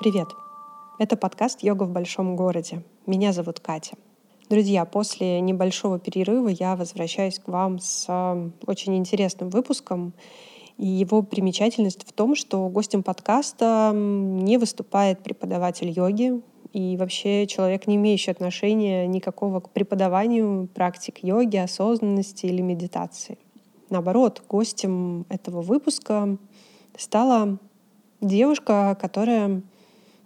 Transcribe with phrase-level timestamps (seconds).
[0.00, 0.28] Привет!
[0.98, 2.82] Это подкаст «Йога в большом городе».
[3.04, 3.96] Меня зовут Катя.
[4.48, 10.14] Друзья, после небольшого перерыва я возвращаюсь к вам с а, очень интересным выпуском.
[10.78, 16.40] И его примечательность в том, что гостем подкаста не выступает преподаватель йоги
[16.72, 23.36] и вообще человек, не имеющий отношения никакого к преподаванию практик йоги, осознанности или медитации.
[23.90, 26.38] Наоборот, гостем этого выпуска
[26.96, 27.58] стала
[28.22, 29.62] девушка, которая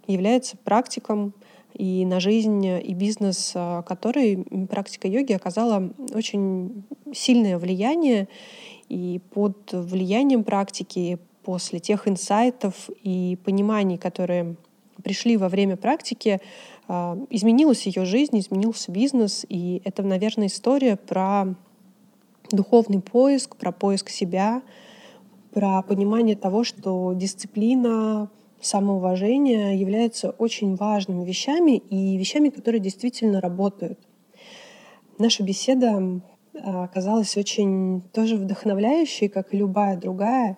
[0.07, 1.33] является практиком
[1.73, 8.27] и на жизнь и бизнес, а, которой практика йоги оказала очень сильное влияние.
[8.87, 14.55] И под влиянием практики, после тех инсайтов и пониманий, которые
[15.03, 16.39] пришли во время практики,
[16.87, 19.45] а, изменилась ее жизнь, изменился бизнес.
[19.49, 21.55] И это, наверное, история про
[22.51, 24.61] духовный поиск, про поиск себя,
[25.53, 28.29] про понимание того, что дисциплина,
[28.65, 33.99] самоуважение являются очень важными вещами и вещами, которые действительно работают.
[35.17, 36.21] Наша беседа
[36.53, 40.57] а, оказалась очень тоже вдохновляющей, как и любая другая,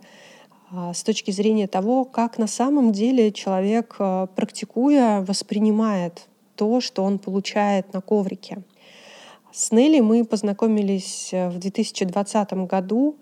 [0.72, 7.04] а, с точки зрения того, как на самом деле человек, а, практикуя, воспринимает то, что
[7.04, 8.64] он получает на коврике.
[9.52, 13.18] С Нелли мы познакомились э, в 2020 году,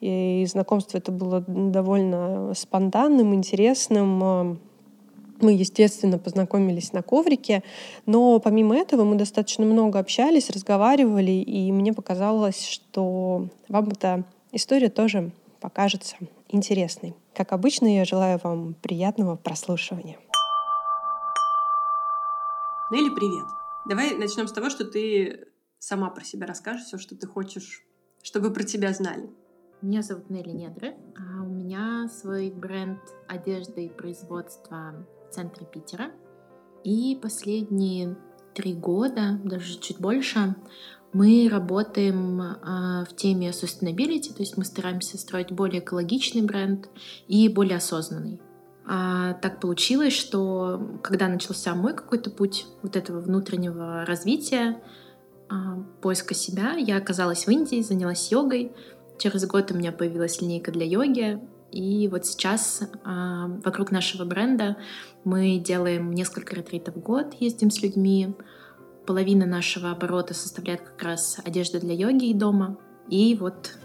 [0.00, 4.60] и знакомство это было довольно спонтанным, интересным.
[5.40, 7.62] Мы, естественно, познакомились на коврике,
[8.06, 14.88] но помимо этого мы достаточно много общались, разговаривали, и мне показалось, что вам эта история
[14.88, 16.16] тоже покажется
[16.48, 17.14] интересной.
[17.34, 20.16] Как обычно, я желаю вам приятного прослушивания.
[22.90, 23.46] Нелли, привет!
[23.86, 25.46] Давай начнем с того, что ты
[25.78, 27.82] сама про себя расскажешь все, что ты хочешь,
[28.22, 29.30] чтобы про тебя знали.
[29.80, 32.98] Меня зовут Нелли Недры, а у меня свой бренд
[33.28, 36.10] одежды и производства в центре Питера.
[36.82, 38.16] И последние
[38.54, 40.56] три года, даже чуть больше,
[41.12, 46.88] мы работаем э, в теме sustainability, то есть мы стараемся строить более экологичный бренд
[47.28, 48.40] и более осознанный.
[48.84, 54.82] А так получилось, что когда начался мой какой-то путь вот этого внутреннего развития,
[55.50, 56.74] а, поиска себя.
[56.74, 58.72] Я оказалась в Индии, занялась йогой.
[59.18, 61.40] Через год у меня появилась линейка для йоги.
[61.72, 64.76] И вот сейчас э, вокруг нашего бренда
[65.24, 68.34] мы делаем несколько ретритов в год, ездим с людьми.
[69.06, 72.78] Половина нашего оборота составляет как раз одежда для йоги и дома.
[73.08, 73.76] И вот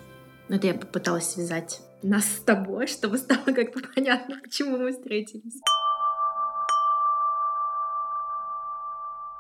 [0.50, 5.60] это я попыталась связать нас с тобой, чтобы стало как-то понятно, почему мы встретились.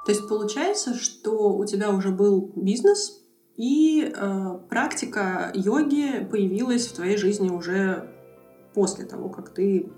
[0.05, 3.22] То есть получается, что у тебя уже был бизнес,
[3.57, 8.09] и э, практика йоги появилась в твоей жизни уже
[8.73, 9.91] после того, как ты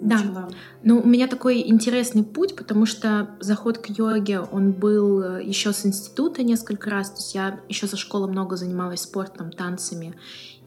[0.00, 0.48] да.
[0.82, 5.72] Ну, у меня такой интересный путь, потому что заход к йоге, он был э, еще
[5.72, 7.10] с института несколько раз.
[7.10, 10.14] То есть я еще со школы много занималась спортом, танцами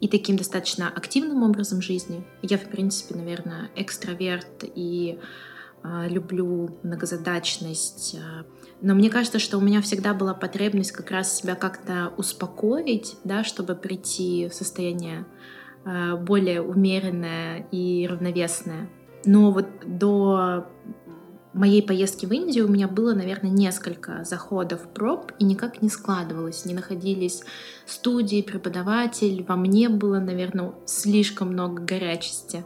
[0.02, 2.26] и таким достаточно активным образом жизни.
[2.42, 5.20] Я, в принципе, наверное, экстраверт и
[5.84, 8.44] э, люблю многозадачность, э,
[8.82, 13.44] но мне кажется, что у меня всегда была потребность как раз себя как-то успокоить, да,
[13.44, 15.26] чтобы прийти в состояние
[15.86, 18.90] э, более умеренное и равновесное.
[19.26, 20.68] Но вот до
[21.54, 26.64] моей поездки в Индию у меня было, наверное, несколько заходов проб, и никак не складывалось,
[26.64, 27.44] не находились
[27.86, 32.64] студии, преподаватель, во мне было, наверное, слишком много горячести.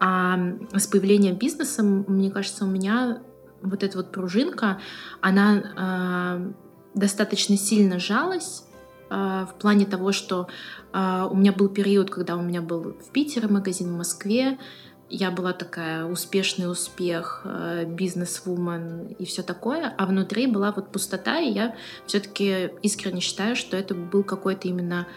[0.00, 0.38] А
[0.72, 3.20] с появлением бизнеса, мне кажется, у меня
[3.62, 4.80] вот эта вот пружинка,
[5.20, 6.52] она э,
[6.94, 8.64] достаточно сильно жалась
[9.10, 10.48] э, в плане того, что
[10.92, 14.58] э, у меня был период, когда у меня был в Питере магазин, в Москве,
[15.12, 17.44] я была такая успешный успех,
[17.84, 21.74] бизнес-вумен и все такое, а внутри была вот пустота, и я
[22.06, 25.08] все-таки искренне считаю, что это был какой-то именно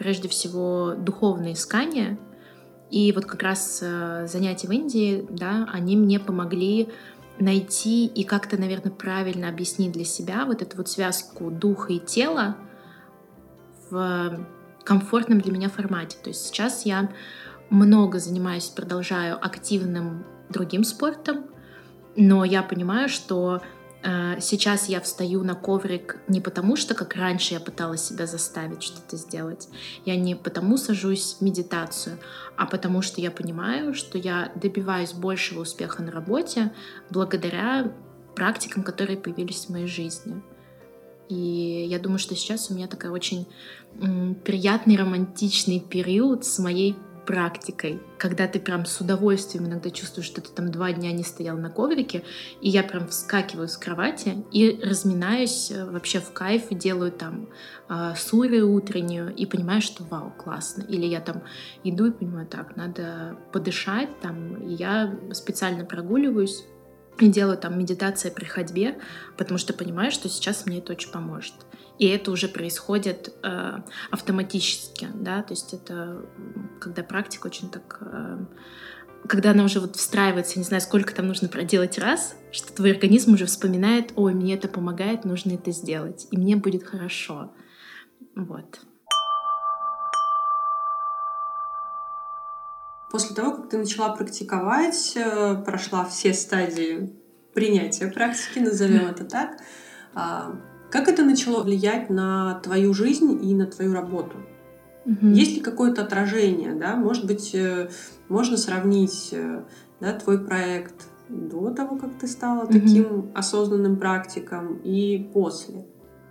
[0.00, 2.18] прежде всего духовное искание,
[2.90, 6.88] и вот как раз занятия в Индии, да, они мне помогли
[7.42, 12.56] найти и как-то, наверное, правильно объяснить для себя вот эту вот связку духа и тела
[13.90, 14.46] в
[14.84, 16.16] комфортном для меня формате.
[16.22, 17.10] То есть сейчас я
[17.70, 21.46] много занимаюсь, продолжаю активным другим спортом,
[22.16, 23.62] но я понимаю, что
[24.02, 29.16] сейчас я встаю на коврик не потому, что как раньше я пыталась себя заставить что-то
[29.16, 29.68] сделать.
[30.04, 32.18] Я не потому сажусь в медитацию,
[32.56, 36.72] а потому что я понимаю, что я добиваюсь большего успеха на работе
[37.10, 37.92] благодаря
[38.34, 40.42] практикам, которые появились в моей жизни.
[41.28, 43.46] И я думаю, что сейчас у меня такой очень
[44.44, 46.96] приятный романтичный период с моей
[47.26, 51.56] практикой, когда ты прям с удовольствием иногда чувствуешь, что ты там два дня не стоял
[51.56, 52.24] на коврике,
[52.60, 57.48] и я прям вскакиваю с кровати и разминаюсь э, вообще в кайф делаю там
[57.88, 60.82] э, суры утреннюю и понимаю, что вау, классно.
[60.82, 61.42] Или я там
[61.84, 66.64] иду и понимаю, так, надо подышать там, и я специально прогуливаюсь
[67.20, 68.98] и делаю там медитация при ходьбе,
[69.36, 71.54] потому что понимаю, что сейчас мне это очень поможет.
[72.02, 73.78] И это уже происходит э,
[74.10, 76.26] автоматически, да, то есть это
[76.80, 78.38] когда практика очень так, э,
[79.28, 83.34] когда она уже вот встраивается, не знаю, сколько там нужно проделать раз, что твой организм
[83.34, 87.52] уже вспоминает, ой, мне это помогает, нужно это сделать, и мне будет хорошо,
[88.34, 88.80] вот.
[93.12, 97.14] После того, как ты начала практиковать, э, прошла все стадии
[97.54, 99.60] принятия практики, назовем это так,
[100.14, 100.56] а,
[100.92, 104.36] как это начало влиять на твою жизнь и на твою работу?
[105.06, 105.26] Угу.
[105.28, 106.94] Есть ли какое-то отражение, да?
[106.96, 107.88] Может быть, э,
[108.28, 109.62] можно сравнить э,
[110.00, 110.94] да, твой проект
[111.30, 112.72] до того, как ты стала угу.
[112.72, 115.86] таким осознанным практиком, и после?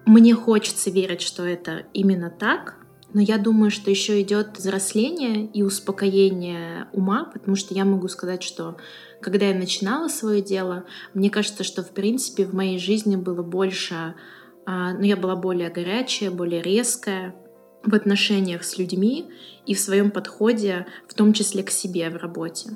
[0.06, 2.78] Мне хочется верить, что это именно так,
[3.13, 8.44] но я думаю, что еще идет взросление и успокоение ума, потому что я могу сказать,
[8.44, 8.78] что
[9.22, 14.16] когда я начинала свое дело, мне кажется, что в принципе в моей жизни было больше,
[14.66, 17.36] а, ну я была более горячая, более резкая
[17.84, 19.31] в отношениях с людьми
[19.66, 22.72] и в своем подходе, в том числе к себе в работе.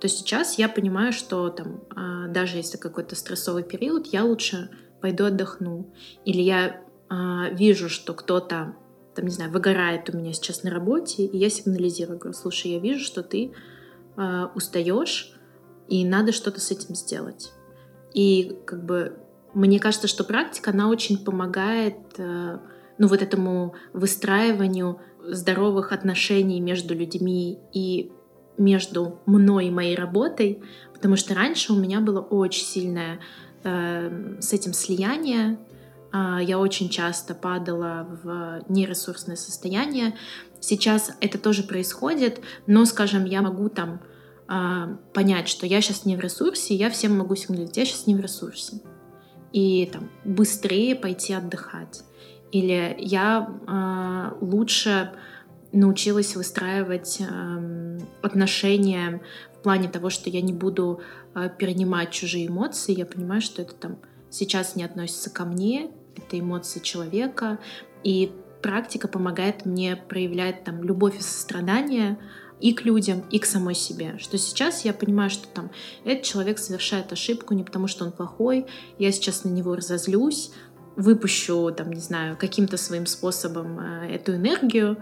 [0.00, 5.24] То сейчас я понимаю, что там, а, даже если какой-то стрессовый период, я лучше пойду
[5.24, 5.92] отдохну.
[6.24, 8.74] Или я а, вижу, что кто-то
[9.14, 12.78] там, не знаю, выгорает у меня сейчас на работе, и я сигнализирую, говорю, слушай, я
[12.78, 13.52] вижу, что ты
[14.16, 15.34] э, устаешь,
[15.88, 17.52] и надо что-то с этим сделать.
[18.14, 19.18] И как бы
[19.54, 22.58] мне кажется, что практика, она очень помогает, э,
[22.98, 28.12] ну, вот этому выстраиванию здоровых отношений между людьми и
[28.58, 30.62] между мной и моей работой,
[30.92, 33.20] потому что раньше у меня было очень сильное
[33.64, 35.58] э, с этим слияние,
[36.12, 40.16] а, я очень часто падала в нересурсное состояние.
[40.60, 44.00] Сейчас это тоже происходит, но, скажем, я могу там
[44.48, 48.14] а, понять, что я сейчас не в ресурсе, я всем могу сигнализировать, я сейчас не
[48.14, 48.80] в ресурсе.
[49.52, 52.04] И там быстрее пойти отдыхать.
[52.52, 55.12] Или я э, лучше
[55.72, 59.20] научилась выстраивать э, отношения
[59.56, 61.00] в плане того, что я не буду
[61.34, 62.96] э, перенимать чужие эмоции.
[62.96, 63.98] Я понимаю, что это там
[64.30, 67.58] сейчас не относится ко мне, это эмоции человека,
[68.02, 68.32] и
[68.62, 72.18] практика помогает мне проявлять там любовь и сострадание
[72.60, 74.16] и к людям, и к самой себе.
[74.18, 75.70] Что сейчас я понимаю, что там
[76.04, 78.66] этот человек совершает ошибку не потому, что он плохой,
[78.98, 80.50] я сейчас на него разозлюсь,
[80.96, 84.98] выпущу, там, не знаю, каким-то своим способом э, эту энергию,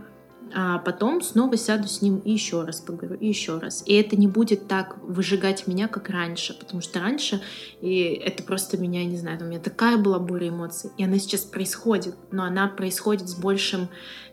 [0.54, 3.82] а потом снова сяду с ним и еще раз поговорю, и еще раз.
[3.86, 7.42] И это не будет так выжигать меня, как раньше, потому что раньше,
[7.80, 11.42] и это просто меня, не знаю, у меня такая была буря эмоций, и она сейчас
[11.42, 13.88] происходит, но она происходит с большим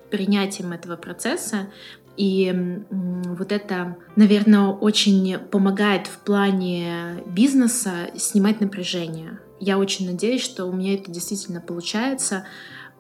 [0.09, 1.67] принятием этого процесса,
[2.17, 9.39] и вот это, наверное, очень помогает в плане бизнеса снимать напряжение.
[9.59, 12.45] Я очень надеюсь, что у меня это действительно получается,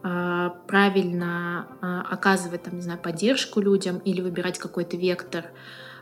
[0.07, 5.45] а, правильно а, оказывать, там, не знаю, поддержку людям или выбирать какой-то вектор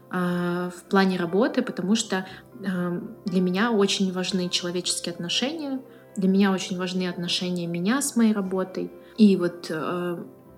[0.10, 2.28] а, в плане работы, потому что
[2.60, 5.82] для меня очень важны человеческие отношения,
[6.18, 8.92] для меня очень важны отношения меня с моей работой.
[9.18, 9.72] И вот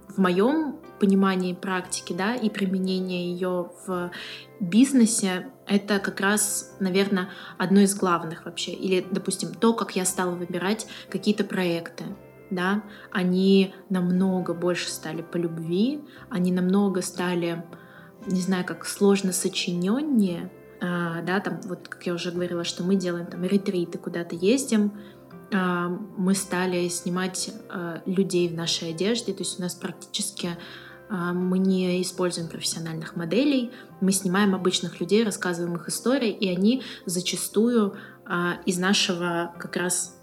[0.07, 4.11] в моем понимании практики, да, и применение ее в
[4.59, 8.71] бизнесе, это как раз, наверное, одно из главных вообще.
[8.71, 12.05] Или, допустим, то, как я стала выбирать какие-то проекты,
[12.49, 17.63] да, они намного больше стали по любви, они намного стали,
[18.27, 22.95] не знаю, как сложно сочиненнее, а, да, там, вот как я уже говорила, что мы
[22.95, 24.93] делаем там ретриты, куда-то ездим,
[25.51, 30.57] мы стали снимать а, людей в нашей одежде, то есть у нас практически
[31.09, 33.71] а, мы не используем профессиональных моделей,
[34.01, 40.17] мы снимаем обычных людей, рассказываем их истории, и они зачастую а, из нашего как раз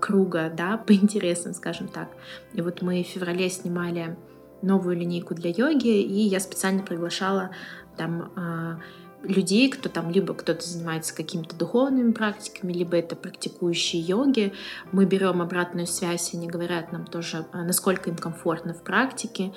[0.00, 2.10] круга, да, по интересам, скажем так.
[2.52, 4.16] И вот мы в феврале снимали
[4.60, 7.50] новую линейку для йоги, и я специально приглашала
[7.96, 8.80] там
[9.24, 14.52] людей, кто там либо кто-то занимается какими-то духовными практиками, либо это практикующие йоги.
[14.92, 19.52] Мы берем обратную связь, они говорят нам тоже, э, насколько им комфортно в практике.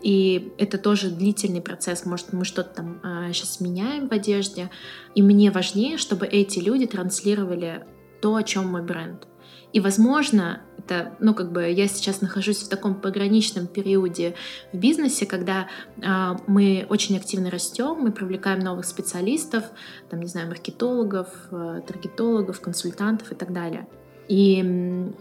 [0.00, 2.04] И это тоже длительный процесс.
[2.04, 4.70] Может, мы что-то там э, сейчас меняем в одежде.
[5.14, 7.84] И мне важнее, чтобы эти люди транслировали
[8.20, 9.26] то, о чем мой бренд.
[9.72, 14.34] И, возможно, это, ну, как бы я сейчас нахожусь в таком пограничном периоде
[14.72, 19.64] в бизнесе, когда э, мы очень активно растем, мы привлекаем новых специалистов,
[20.08, 23.86] там, не знаю, маркетологов, э, таргетологов, консультантов и так далее.
[24.28, 24.60] И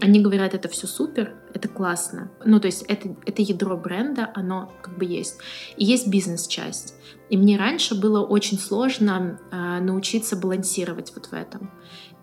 [0.01, 2.30] они говорят, это все супер, это классно.
[2.44, 5.38] Ну, то есть это, это ядро бренда, оно как бы есть.
[5.77, 6.94] И есть бизнес-часть.
[7.30, 11.72] И мне раньше было очень сложно э, научиться балансировать вот в этом.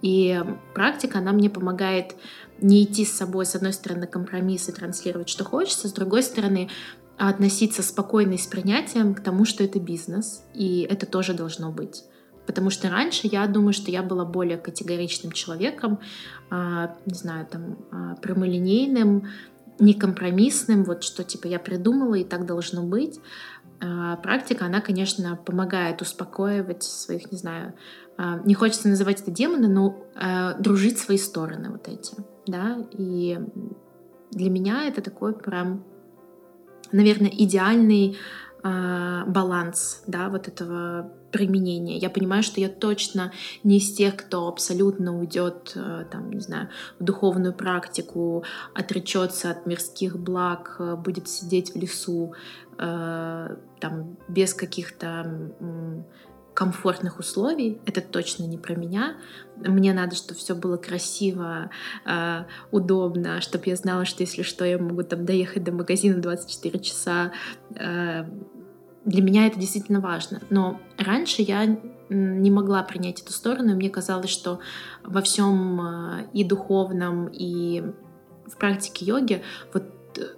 [0.05, 0.39] И
[0.75, 2.15] практика, она мне помогает
[2.61, 6.69] не идти с собой, с одной стороны, компромиссы, транслировать, что хочется, с другой стороны,
[7.17, 12.05] относиться спокойно и с принятием к тому, что это бизнес, и это тоже должно быть.
[12.45, 15.99] Потому что раньше я думаю, что я была более категоричным человеком,
[16.51, 19.31] а, не знаю, там, а, прямолинейным,
[19.79, 23.21] некомпромиссным, вот что типа я придумала и так должно быть.
[23.81, 27.73] А, практика, она, конечно, помогает успокаивать своих, не знаю,
[28.17, 30.07] не хочется называть это демоны, но
[30.61, 32.15] дружить свои стороны вот эти,
[32.47, 33.39] да, и
[34.31, 35.85] для меня это такой прям,
[36.93, 38.17] наверное, идеальный
[38.63, 41.99] баланс, да, вот этого применения.
[41.99, 43.33] Я понимаю, что я точно
[43.65, 46.69] не из тех, кто абсолютно уйдет, э, там, не знаю,
[47.01, 52.35] в духовную практику, отречется от мирских благ, э, будет сидеть в лесу,
[52.79, 55.51] э, там, без каких-то
[56.55, 57.81] комфортных условий.
[57.85, 59.17] Это точно не про меня.
[59.57, 61.71] Мне надо, чтобы все было красиво,
[62.07, 66.79] э, удобно, чтобы я знала, что если что, я могу там доехать до магазина 24
[66.79, 67.33] часа.
[67.77, 68.25] Э,
[69.05, 70.41] для меня это действительно важно.
[70.49, 74.61] Но раньше я не могла принять эту сторону, и мне казалось, что
[75.03, 77.83] во всем э, и духовном, и
[78.47, 79.43] в практике йоги
[79.73, 79.85] вот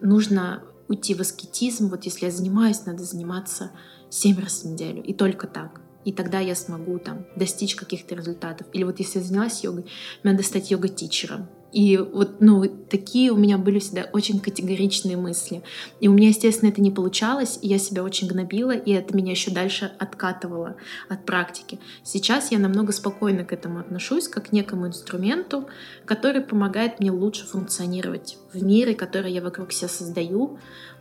[0.00, 1.88] нужно уйти в аскетизм.
[1.88, 3.72] Вот если я занимаюсь, надо заниматься
[4.08, 5.80] семь раз в неделю, и только так.
[6.06, 8.68] И тогда я смогу там достичь каких-то результатов.
[8.72, 9.86] Или вот если я занялась йогой,
[10.22, 11.48] надо стать йога-тичером.
[11.72, 15.64] И вот, ну, такие у меня были всегда очень категоричные мысли.
[16.00, 19.32] И у меня, естественно, это не получалось, и я себя очень гнобила, и это меня
[19.32, 20.76] еще дальше откатывало
[21.08, 21.80] от практики.
[22.04, 25.66] Сейчас я намного спокойно к этому отношусь, как к некому инструменту,
[26.04, 30.58] который помогает мне лучше функционировать в мире, который я вокруг себя создаю,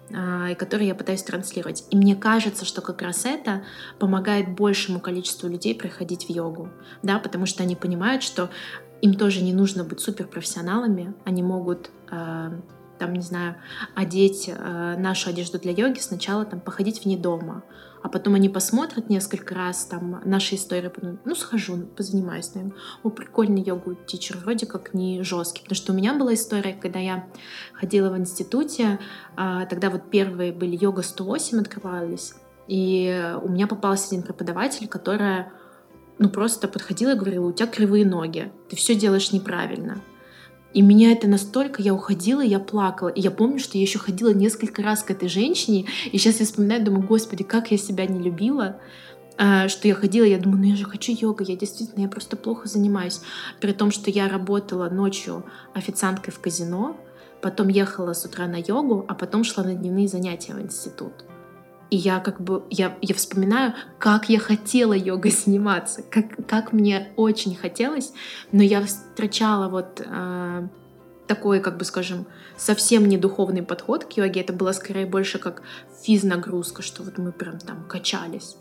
[0.10, 1.86] и который я пытаюсь транслировать.
[1.90, 3.64] И мне кажется, что как раз это
[4.00, 6.70] помогает большему количеству людей приходить в йогу,
[7.02, 8.50] да, потому что они понимают, что
[9.02, 12.60] им тоже не нужно быть суперпрофессионалами, они могут э,
[12.98, 13.56] там, не знаю,
[13.96, 17.64] одеть э, нашу одежду для йоги, сначала там походить в ней дома,
[18.04, 20.92] а потом они посмотрят несколько раз там наши истории,
[21.26, 22.74] ну схожу, позанимаюсь ним.
[23.04, 25.62] О, прикольный йогу тичер, вроде как не жесткий.
[25.64, 27.28] Потому что у меня была история, когда я
[27.74, 29.00] ходила в институте,
[29.38, 32.34] э, тогда вот первые были йога 108 открывались,
[32.68, 35.52] и у меня попался один преподаватель, которая
[36.18, 40.02] ну просто подходила и говорила, у тебя кривые ноги, ты все делаешь неправильно.
[40.76, 43.08] И меня это настолько, я уходила, я плакала.
[43.08, 46.46] И я помню, что я еще ходила несколько раз к этой женщине, и сейчас я
[46.46, 48.82] вспоминаю, думаю, господи, как я себя не любила,
[49.38, 52.36] а, что я ходила, я думаю, ну я же хочу йога, я действительно, я просто
[52.36, 53.22] плохо занимаюсь.
[53.62, 56.98] При том, что я работала ночью официанткой в казино,
[57.42, 61.14] потом ехала с утра на йогу, а потом шла на дневные занятия в институт.
[61.96, 67.14] И я как бы, я, я вспоминаю, как я хотела йогой заниматься, как, как мне
[67.16, 68.12] очень хотелось,
[68.52, 70.68] но я встречала вот э,
[71.26, 74.42] такой, как бы скажем, совсем не духовный подход к йоге.
[74.42, 75.62] Это было скорее больше как
[76.04, 78.58] физнагрузка, что вот мы прям там качались.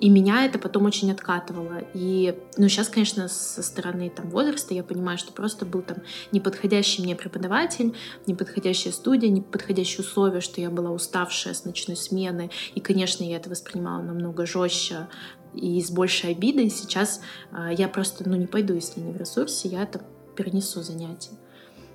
[0.00, 1.82] И меня это потом очень откатывало.
[1.92, 5.98] И, ну, сейчас, конечно, со стороны там возраста я понимаю, что просто был там
[6.32, 7.94] неподходящий мне преподаватель,
[8.26, 12.50] неподходящая студия, неподходящие условия, что я была уставшая с ночной смены.
[12.74, 15.08] И, конечно, я это воспринимала намного жестче
[15.52, 16.70] и с большей обидой.
[16.70, 17.20] Сейчас
[17.52, 20.00] э, я просто, ну, не пойду, если не в ресурсе, я это
[20.34, 21.32] перенесу занятия.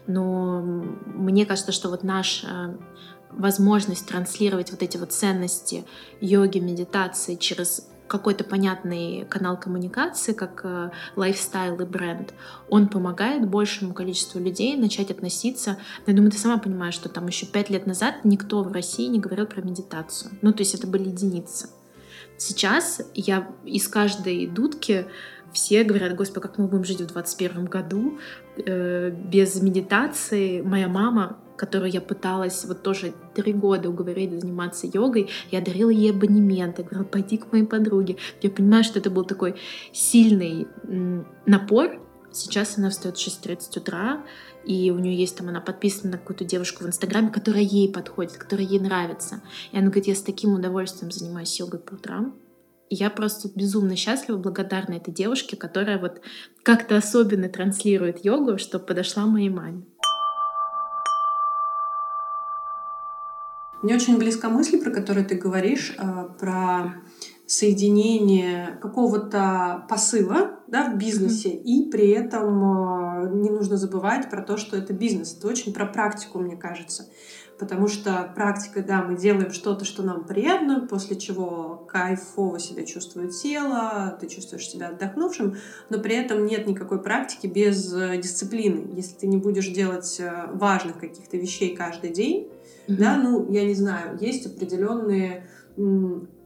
[0.06, 2.78] Но мне кажется, что вот наш э,
[3.32, 5.86] возможность транслировать вот эти вот ценности
[6.22, 12.34] йоги, медитации через какой-то понятный канал коммуникации, как э, лайфстайл и бренд,
[12.70, 15.78] он помогает большему количеству людей начать относиться.
[16.06, 19.20] Я думаю, ты сама понимаешь, что там еще пять лет назад никто в России не
[19.20, 20.32] говорил про медитацию.
[20.42, 21.70] Ну, то есть это были единицы.
[22.38, 25.08] Сейчас я из каждой дудки
[25.56, 28.20] все говорят, господи, как мы будем жить в 21 году
[28.58, 30.62] э, без медитации.
[30.62, 36.12] Моя мама которую я пыталась вот тоже три года уговорить заниматься йогой, я дарила ей
[36.12, 38.18] абонемент, я говорила, пойди к моей подруге.
[38.42, 39.56] Я понимаю, что это был такой
[39.94, 40.68] сильный
[41.46, 42.02] напор.
[42.34, 44.26] Сейчас она встает в 6.30 утра,
[44.66, 48.34] и у нее есть там, она подписана на какую-то девушку в Инстаграме, которая ей подходит,
[48.34, 49.42] которая ей нравится.
[49.72, 52.36] И она говорит, я с таким удовольствием занимаюсь йогой по утрам.
[52.96, 56.22] И я просто безумно счастлива, благодарна этой девушке, которая вот
[56.64, 59.84] как-то особенно транслирует йогу, что подошла моей маме.
[63.82, 66.96] Мне очень близка мысль, про которую ты говоришь, э, про
[67.46, 71.64] соединение какого-то посыла да, в бизнесе, mm-hmm.
[71.64, 75.38] и при этом э, не нужно забывать про то, что это бизнес.
[75.38, 77.10] Это очень про практику, мне кажется.
[77.58, 83.32] Потому что практика, да, мы делаем что-то, что нам приятно, после чего кайфово себя чувствует
[83.32, 85.56] тело, ты чувствуешь себя отдохнувшим,
[85.90, 88.92] но при этом нет никакой практики без э, дисциплины.
[88.94, 92.50] Если ты не будешь делать э, важных каких-то вещей каждый день,
[92.88, 92.96] mm-hmm.
[92.98, 95.48] да, ну, я не знаю, есть определенные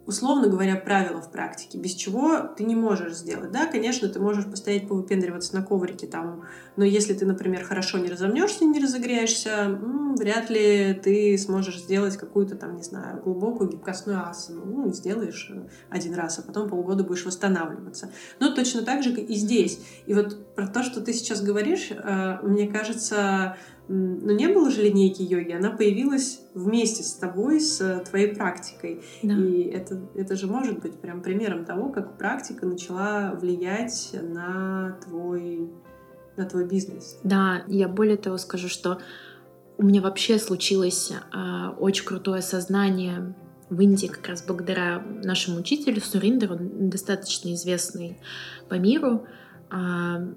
[0.10, 3.52] условно говоря, правила в практике, без чего ты не можешь сделать.
[3.52, 8.10] Да, конечно, ты можешь постоять, повыпендриваться на коврике там, но если ты, например, хорошо не
[8.10, 14.28] разомнешься, не разогреешься, м, вряд ли ты сможешь сделать какую-то там, не знаю, глубокую гибкостную
[14.28, 14.66] асану.
[14.66, 15.52] Ну, сделаешь
[15.92, 18.12] один раз, а потом полгода будешь восстанавливаться.
[18.40, 19.80] Но точно так же и здесь.
[20.08, 23.58] И вот про то, что ты сейчас говоришь, э, мне кажется,
[23.92, 29.02] но не было же линейки йоги, она появилась вместе с тобой, с твоей практикой.
[29.24, 29.34] Да.
[29.34, 35.72] И это, это же может быть прям примером того, как практика начала влиять на твой,
[36.38, 37.18] на твой бизнес.
[37.24, 39.00] Да, я более того скажу, что
[39.80, 43.34] у меня вообще случилось э, очень крутое сознание
[43.72, 48.20] в Индии как раз благодаря нашему учителю Суриндеру, достаточно известный
[48.68, 49.26] по миру.
[49.72, 50.32] Э,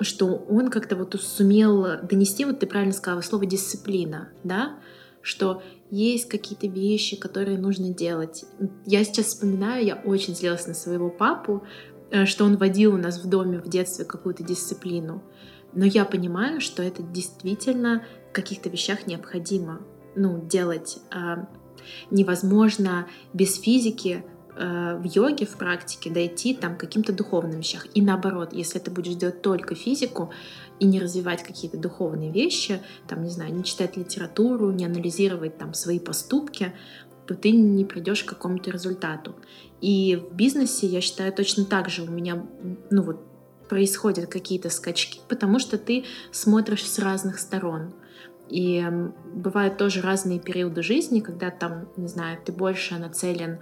[0.00, 4.78] что он как-то вот сумел донести, вот ты правильно сказала, слово дисциплина, да,
[5.22, 8.44] что есть какие-то вещи, которые нужно делать.
[8.86, 11.64] Я сейчас вспоминаю, я очень злилась на своего папу,
[12.10, 15.22] э, что он водил у нас в доме в детстве какую-то дисциплину.
[15.72, 19.80] Но я понимаю, что это действительно в каких-то вещах необходимо
[20.14, 20.98] ну, делать.
[21.10, 21.48] А,
[22.10, 24.24] невозможно без физики
[24.58, 27.82] в йоге, в практике дойти там к каким-то духовным вещам.
[27.94, 30.32] И наоборот, если ты будешь делать только физику
[30.80, 35.74] и не развивать какие-то духовные вещи, там, не знаю, не читать литературу, не анализировать там
[35.74, 36.72] свои поступки,
[37.26, 39.36] то ты не придешь к какому-то результату.
[39.80, 42.44] И в бизнесе, я считаю, точно так же у меня,
[42.90, 43.24] ну вот,
[43.68, 47.92] происходят какие-то скачки, потому что ты смотришь с разных сторон.
[48.48, 48.82] И
[49.34, 53.58] бывают тоже разные периоды жизни, когда там, не знаю, ты больше нацелен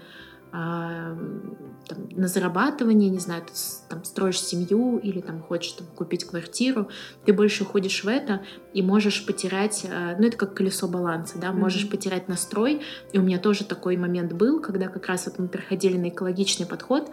[0.56, 3.52] там, на зарабатывание, не знаю, ты
[3.88, 6.88] там строишь семью или там хочешь там, купить квартиру,
[7.24, 8.42] ты больше уходишь в это
[8.72, 11.90] и можешь потерять, а, ну это как колесо баланса, да, можешь mm-hmm.
[11.90, 12.82] потерять настрой.
[13.12, 16.66] И у меня тоже такой момент был, когда как раз вот мы переходили на экологичный
[16.66, 17.10] подход,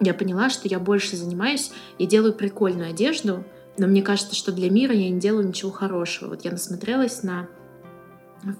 [0.00, 3.44] я поняла, что я больше занимаюсь, я делаю прикольную одежду,
[3.78, 6.30] но мне кажется, что для мира я не делаю ничего хорошего.
[6.30, 7.48] Вот я насмотрелась на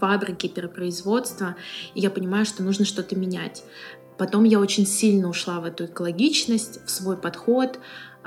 [0.00, 1.56] фабрики, перепроизводства,
[1.94, 3.62] и я понимаю, что нужно что-то менять.
[4.18, 7.78] Потом я очень сильно ушла в эту экологичность, в свой подход,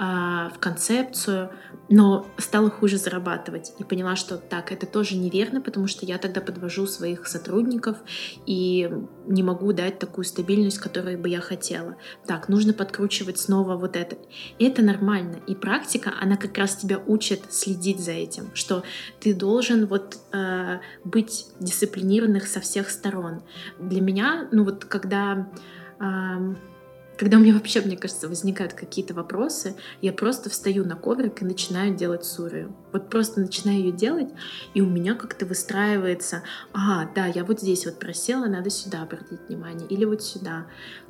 [0.02, 1.52] а, в концепцию,
[1.90, 6.40] но стала хуже зарабатывать и поняла, что так, это тоже неверно, потому что я тогда
[6.40, 7.98] подвожу своих сотрудников
[8.46, 8.90] и
[9.28, 11.98] не могу дать такую стабильность, которую бы я хотела.
[12.26, 14.16] Так, нужно подкручивать снова вот это.
[14.58, 15.42] И это нормально.
[15.48, 18.84] И практика, она как раз тебя учит следить за этим, что
[19.20, 23.42] ты должен вот э, быть дисциплинированных со всех сторон.
[23.80, 25.50] Для меня, ну вот когда
[26.00, 31.46] когда у меня вообще, мне кажется, возникают какие-то вопросы, я просто встаю на коврик и
[31.46, 32.74] начинаю делать сурию.
[32.94, 34.30] Вот просто начинаю ее делать,
[34.74, 39.42] и у меня как-то выстраивается, ага, да, я вот здесь вот просела, надо сюда обратить
[39.50, 40.68] внимание, или вот сюда.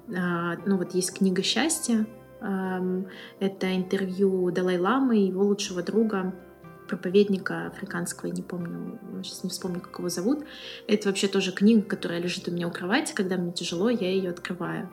[0.08, 2.08] А, ну вот есть книга «Счастье»,
[2.42, 6.34] это интервью Далай-Ламы и его лучшего друга
[6.90, 10.44] проповедника африканского, я не помню, сейчас не вспомню, как его зовут.
[10.88, 14.32] Это вообще тоже книга, которая лежит у меня у кровати, когда мне тяжело, я ее
[14.32, 14.90] открываю.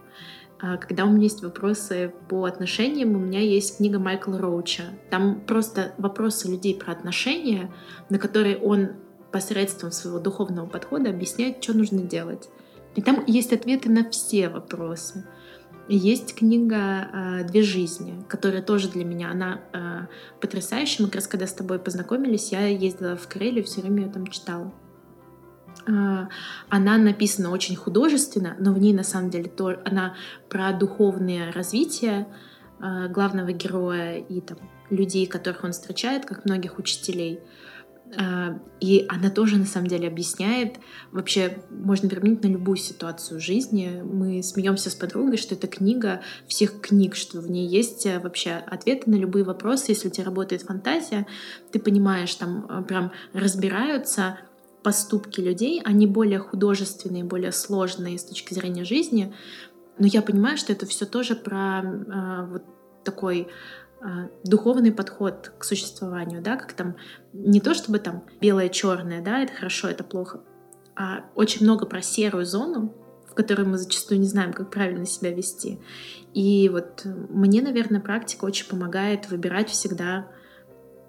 [0.59, 4.85] А когда у меня есть вопросы по отношениям, у меня есть книга Майкла Роуча.
[5.11, 7.75] Там просто вопросы людей про отношения,
[8.09, 8.91] на которые он
[9.33, 12.49] посредством своего духовного подхода объясняет, что нужно делать.
[12.95, 15.27] И там есть ответы на все вопросы.
[15.89, 20.07] Есть книга э, «Две жизни», которая тоже для меня, она э,
[20.41, 21.05] потрясающая.
[21.05, 24.27] Мы как раз когда с тобой познакомились, я ездила в Карелию, все время ее там
[24.27, 24.73] читала.
[25.87, 26.27] Э,
[26.69, 30.17] она написана очень художественно, но в ней на самом деле то, она
[30.49, 32.27] про духовное развитие
[32.79, 34.59] главного героя и там,
[34.91, 37.41] людей, которых он встречает, как многих учителей.
[38.15, 40.77] А, и она тоже, на самом деле, объясняет,
[41.11, 44.01] вообще можно применить на любую ситуацию жизни.
[44.03, 48.53] Мы смеемся с подругой, что это книга всех книг, что в ней есть э, вообще
[48.53, 49.93] ответы на любые вопросы.
[49.93, 51.27] Если у тебя работает фантазия,
[51.73, 54.39] ты понимаешь, там э, прям разбираются
[54.83, 59.35] поступки людей, они более художественные, более сложные с точки зрения жизни,
[59.99, 62.63] Но я понимаю, что это все тоже про э, вот
[63.03, 63.49] такой
[64.45, 66.97] духовный подход к существованию, да, как там
[67.33, 70.41] не то чтобы там белое-черное, да, это хорошо, это плохо,
[70.95, 72.95] а очень много про серую зону,
[73.29, 75.81] в которой мы зачастую не знаем, как правильно себя вести.
[76.35, 80.29] И вот мне, наверное, практика очень помогает выбирать всегда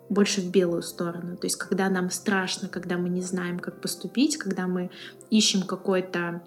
[0.10, 1.36] больше в белую сторону.
[1.38, 4.89] То есть, когда нам страшно, когда мы не знаем, как поступить, когда мы
[5.30, 6.41] ищем какой-то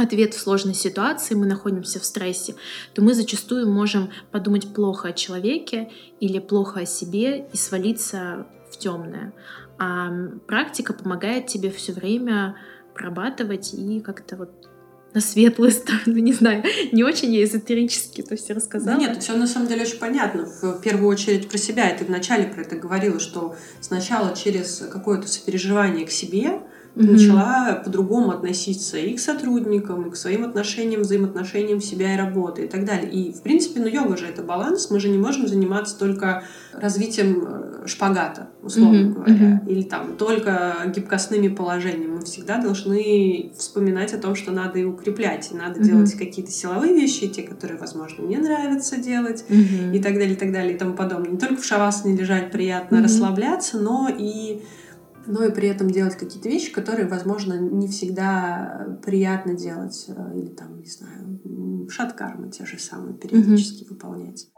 [0.00, 2.54] ответ в сложной ситуации, мы находимся в стрессе,
[2.94, 8.78] то мы зачастую можем подумать плохо о человеке или плохо о себе и свалиться в
[8.78, 9.32] темное.
[9.78, 10.10] А
[10.46, 12.56] практика помогает тебе все время
[12.94, 14.50] прорабатывать и как-то вот
[15.12, 18.96] на светлую сторону, не знаю, не очень я эзотерически то все рассказала.
[18.96, 20.46] Да нет, все на самом деле очень понятно.
[20.46, 21.90] В первую очередь про себя.
[21.90, 26.60] И ты вначале про это говорила, что сначала через какое-то сопереживание к себе
[26.94, 27.12] mm-hmm.
[27.12, 32.68] начала по-другому относиться и к сотрудникам, и к своим отношениям, взаимоотношениям себя и работы и
[32.68, 33.10] так далее.
[33.10, 34.90] И, в принципе, ну, йога же это баланс.
[34.90, 39.12] Мы же не можем заниматься только развитием э, шпагата, условно mm-hmm.
[39.12, 39.68] говоря, mm-hmm.
[39.70, 42.16] или там только гибкостными положениями.
[42.18, 45.84] Мы всегда должны вспоминать о том, что надо и укреплять, и надо mm-hmm.
[45.84, 49.96] делать какие-то силовые вещи, те, которые, возможно, мне нравится делать, mm-hmm.
[49.96, 51.30] и так далее, и так далее, и тому подобное.
[51.30, 53.02] Не только в шавасане лежать приятно mm-hmm.
[53.02, 54.62] расслабляться, но и
[55.30, 60.48] но и при этом делать какие-то вещи, которые, возможно, не всегда приятно делать, э, или
[60.48, 63.90] там, не знаю, шаткармы те же самые периодически mm-hmm.
[63.90, 64.50] выполнять.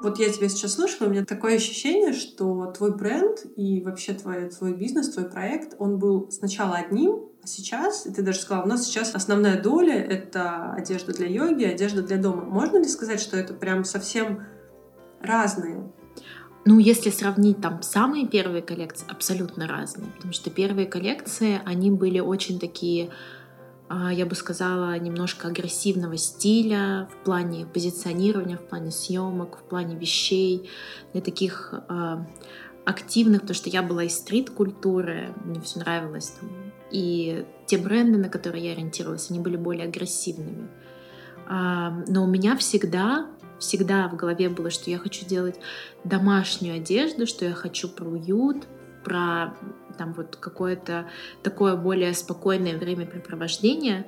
[0.00, 4.48] Вот я тебя сейчас слушала, у меня такое ощущение, что твой бренд и вообще твой,
[4.48, 8.68] твой бизнес, твой проект, он был сначала одним, а сейчас, и ты даже сказала, у
[8.68, 12.44] нас сейчас основная доля— это одежда для йоги, одежда для дома.
[12.44, 14.44] Можно ли сказать, что это прям совсем
[15.20, 15.90] разные
[16.64, 22.20] ну, если сравнить там самые первые коллекции, абсолютно разные, потому что первые коллекции, они были
[22.20, 23.10] очень такие,
[23.88, 29.96] а, я бы сказала, немножко агрессивного стиля в плане позиционирования, в плане съемок, в плане
[29.96, 30.68] вещей,
[31.12, 32.26] для таких а,
[32.84, 36.50] активных, потому что я была из стрит-культуры, мне все нравилось там.
[36.90, 40.68] И те бренды, на которые я ориентировалась, они были более агрессивными.
[41.46, 43.26] А, но у меня всегда
[43.58, 45.58] всегда в голове было, что я хочу делать
[46.04, 48.66] домашнюю одежду, что я хочу про уют,
[49.04, 49.54] про
[49.96, 51.08] там вот какое-то
[51.42, 54.06] такое более спокойное времяпрепровождение,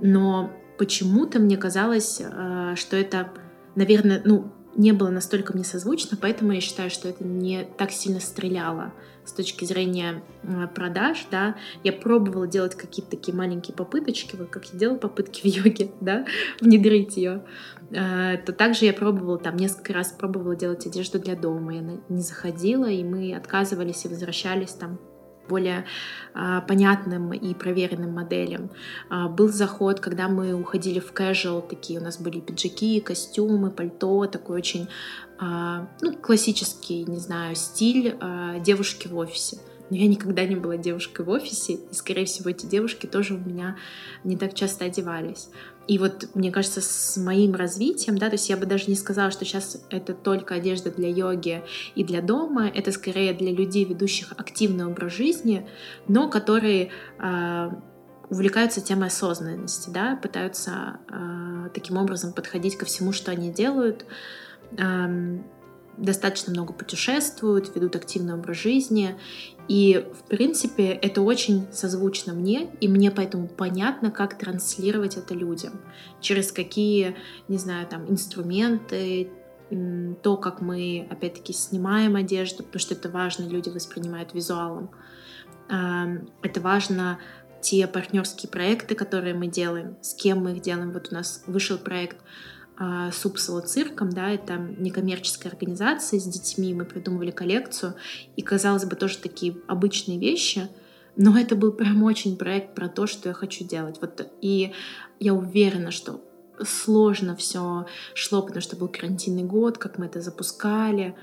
[0.00, 3.32] но почему-то мне казалось, э, что это,
[3.74, 8.20] наверное, ну, не было настолько мне созвучно, поэтому я считаю, что это не так сильно
[8.20, 8.92] стреляло
[9.24, 10.22] с точки зрения
[10.74, 15.44] продаж, да, я пробовала делать какие-то такие маленькие попыточки, вот как я делала попытки в
[15.44, 16.26] йоге, да,
[16.60, 17.44] внедрить ее,
[17.90, 22.22] э, то также я пробовала там несколько раз пробовала делать одежду для дома, я не
[22.22, 24.98] заходила, и мы отказывались и возвращались там
[25.48, 25.84] более
[26.34, 28.70] а, понятным и проверенным моделям.
[29.08, 34.26] А, был заход, когда мы уходили в casual, такие у нас были пиджаки, костюмы, пальто,
[34.26, 34.88] такой очень
[35.38, 38.16] а, ну, классический, не знаю, стиль
[38.60, 39.58] девушки в офисе.
[39.90, 43.38] Но я никогда не была девушкой в офисе, и, скорее всего, эти девушки тоже у
[43.38, 43.76] меня
[44.24, 45.50] не так часто одевались.
[45.88, 49.30] И вот, мне кажется, с моим развитием, да, то есть я бы даже не сказала,
[49.30, 51.62] что сейчас это только одежда для йоги
[51.94, 55.66] и для дома, это скорее для людей, ведущих активный образ жизни,
[56.06, 57.70] но которые э,
[58.30, 64.06] увлекаются темой осознанности, да, пытаются э, таким образом подходить ко всему, что они делают,
[64.78, 65.38] э,
[65.96, 69.16] достаточно много путешествуют, ведут активный образ жизни.
[69.68, 75.80] И, в принципе, это очень созвучно мне, и мне поэтому понятно, как транслировать это людям.
[76.20, 77.16] Через какие,
[77.48, 79.30] не знаю, там, инструменты,
[80.22, 84.90] то, как мы, опять-таки, снимаем одежду, потому что это важно, люди воспринимают визуалом.
[85.68, 87.18] Это важно
[87.62, 90.92] те партнерские проекты, которые мы делаем, с кем мы их делаем.
[90.92, 92.16] Вот у нас вышел проект
[92.78, 97.94] а, с Упсало цирком, да, это некоммерческая организация с детьми, мы придумывали коллекцию,
[98.36, 100.68] и, казалось бы, тоже такие обычные вещи,
[101.16, 103.98] но это был прям очень проект про то, что я хочу делать.
[104.00, 104.72] Вот, и
[105.20, 106.22] я уверена, что
[106.64, 111.14] сложно все шло, потому что был карантинный год, как мы это запускали.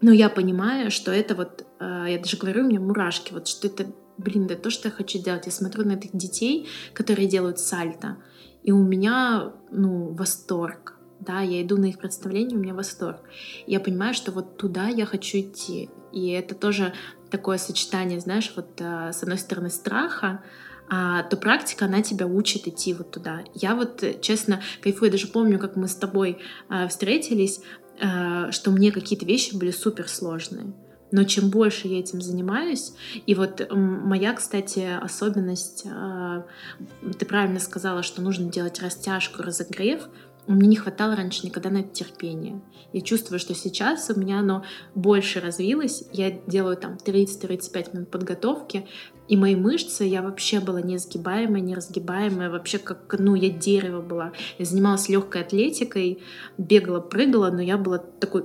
[0.00, 3.68] Но я понимаю, что это вот, а, я даже говорю, у меня мурашки, вот что
[3.68, 3.86] это,
[4.18, 5.46] блин, да то, что я хочу делать.
[5.46, 8.16] Я смотрю на этих детей, которые делают сальто,
[8.62, 13.20] и у меня, ну, восторг да, я иду на их представление, у меня восторг.
[13.66, 15.90] Я понимаю, что вот туда я хочу идти.
[16.12, 16.92] И это тоже
[17.30, 20.42] такое сочетание, знаешь, вот э, с одной стороны страха,
[20.88, 23.40] а, то практика, она тебя учит идти вот туда.
[23.54, 27.60] Я вот, честно, кайфую, я даже помню, как мы с тобой а, встретились,
[28.00, 30.72] а, что мне какие-то вещи были супер сложные.
[31.12, 32.92] Но чем больше я этим занимаюсь,
[33.26, 40.08] и вот моя, кстати, особенность, ты правильно сказала, что нужно делать растяжку, разогрев,
[40.46, 42.60] мне не хватало раньше никогда на это терпения.
[42.92, 46.04] Я чувствую, что сейчас у меня оно больше развилось.
[46.12, 48.86] Я делаю там 30-35 минут подготовки,
[49.28, 54.00] и мои мышцы, я вообще была не сгибаемая, не разгибаемая, вообще как, ну, я дерево
[54.00, 54.32] была.
[54.58, 56.22] Я занималась легкой атлетикой,
[56.58, 58.44] бегала, прыгала, но я была такой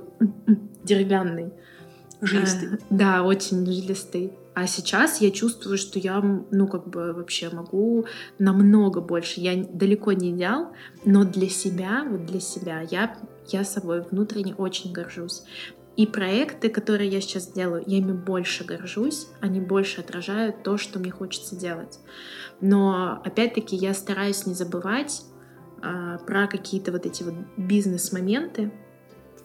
[0.84, 1.54] деревянный.
[2.22, 2.70] Жилистый.
[2.74, 4.34] А, да, очень жилистый.
[4.54, 8.06] А сейчас я чувствую, что я, ну, как бы вообще могу
[8.38, 9.40] намного больше.
[9.40, 10.74] Я далеко не идеал,
[11.06, 15.44] но для себя, вот для себя, я, я собой внутренне очень горжусь.
[15.98, 21.00] И проекты, которые я сейчас делаю, я ими больше горжусь, они больше отражают то, что
[21.00, 22.00] мне хочется делать.
[22.62, 25.24] Но опять-таки я стараюсь не забывать
[25.82, 28.72] а, про какие-то вот эти вот бизнес-моменты,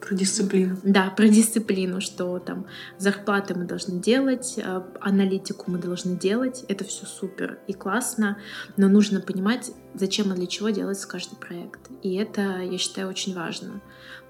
[0.07, 0.77] про дисциплину.
[0.85, 2.67] Да, про дисциплину, что там
[2.99, 6.65] зарплаты мы должны делать, а, аналитику мы должны делать.
[6.69, 8.39] Это все супер и классно,
[8.77, 11.81] но нужно понимать, зачем и для чего делается каждый проект.
[12.03, 13.81] И это, я считаю, очень важно.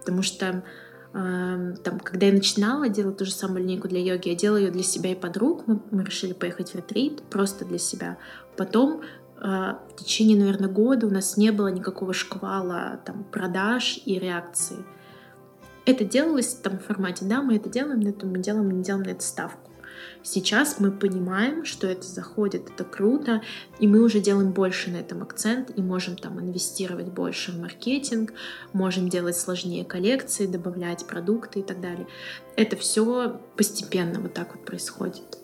[0.00, 0.64] Потому что
[1.12, 4.82] там, когда я начинала делать ту же самую линейку для йоги, я делала ее для
[4.82, 5.66] себя и подруг.
[5.66, 8.18] Мы, мы решили поехать в ретрит просто для себя.
[8.58, 9.00] Потом
[9.38, 14.76] а, в течение, наверное, года у нас не было никакого шквала там, продаж и реакции.
[15.86, 19.04] Это делалось там в формате, да, мы это делаем, на это мы делаем, мы делаем
[19.04, 19.70] на это ставку.
[20.22, 23.42] Сейчас мы понимаем, что это заходит, это круто,
[23.78, 28.32] и мы уже делаем больше на этом акцент, и можем там инвестировать больше в маркетинг,
[28.72, 32.08] можем делать сложнее коллекции, добавлять продукты и так далее.
[32.56, 35.38] Это все постепенно вот так вот происходит.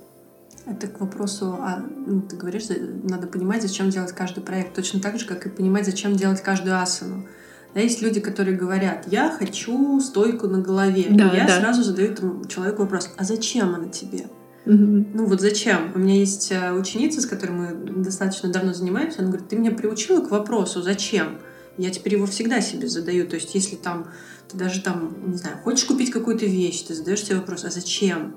[0.66, 4.74] Это к вопросу, а, ну, ты говоришь, надо понимать, зачем делать каждый проект.
[4.74, 7.26] Точно так же, как и понимать, зачем делать каждую асану.
[7.74, 11.06] Да, есть люди, которые говорят, я хочу стойку на голове.
[11.11, 11.58] Да, и я да.
[11.58, 14.26] сразу задаю этому человеку вопрос, а зачем она тебе?
[14.66, 15.06] Угу.
[15.14, 15.90] Ну вот зачем?
[15.94, 19.72] У меня есть э, ученица, с которой мы достаточно давно занимаемся, она говорит, ты меня
[19.72, 21.38] приучила к вопросу, зачем?
[21.78, 23.26] Я теперь его всегда себе задаю.
[23.26, 24.08] То есть если там
[24.48, 28.37] ты даже там, не знаю, хочешь купить какую-то вещь, ты задаешь себе вопрос, а зачем?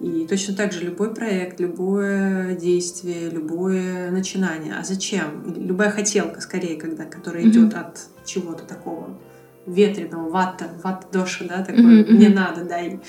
[0.00, 4.74] И точно так же любой проект, любое действие, любое начинание.
[4.78, 5.54] А зачем?
[5.56, 7.48] Любая хотелка, скорее, когда, которая mm-hmm.
[7.48, 9.18] идет от чего-то такого
[9.66, 12.12] ветреного, вата, ват доша, да, такое, mm-hmm.
[12.12, 13.00] мне надо, дай.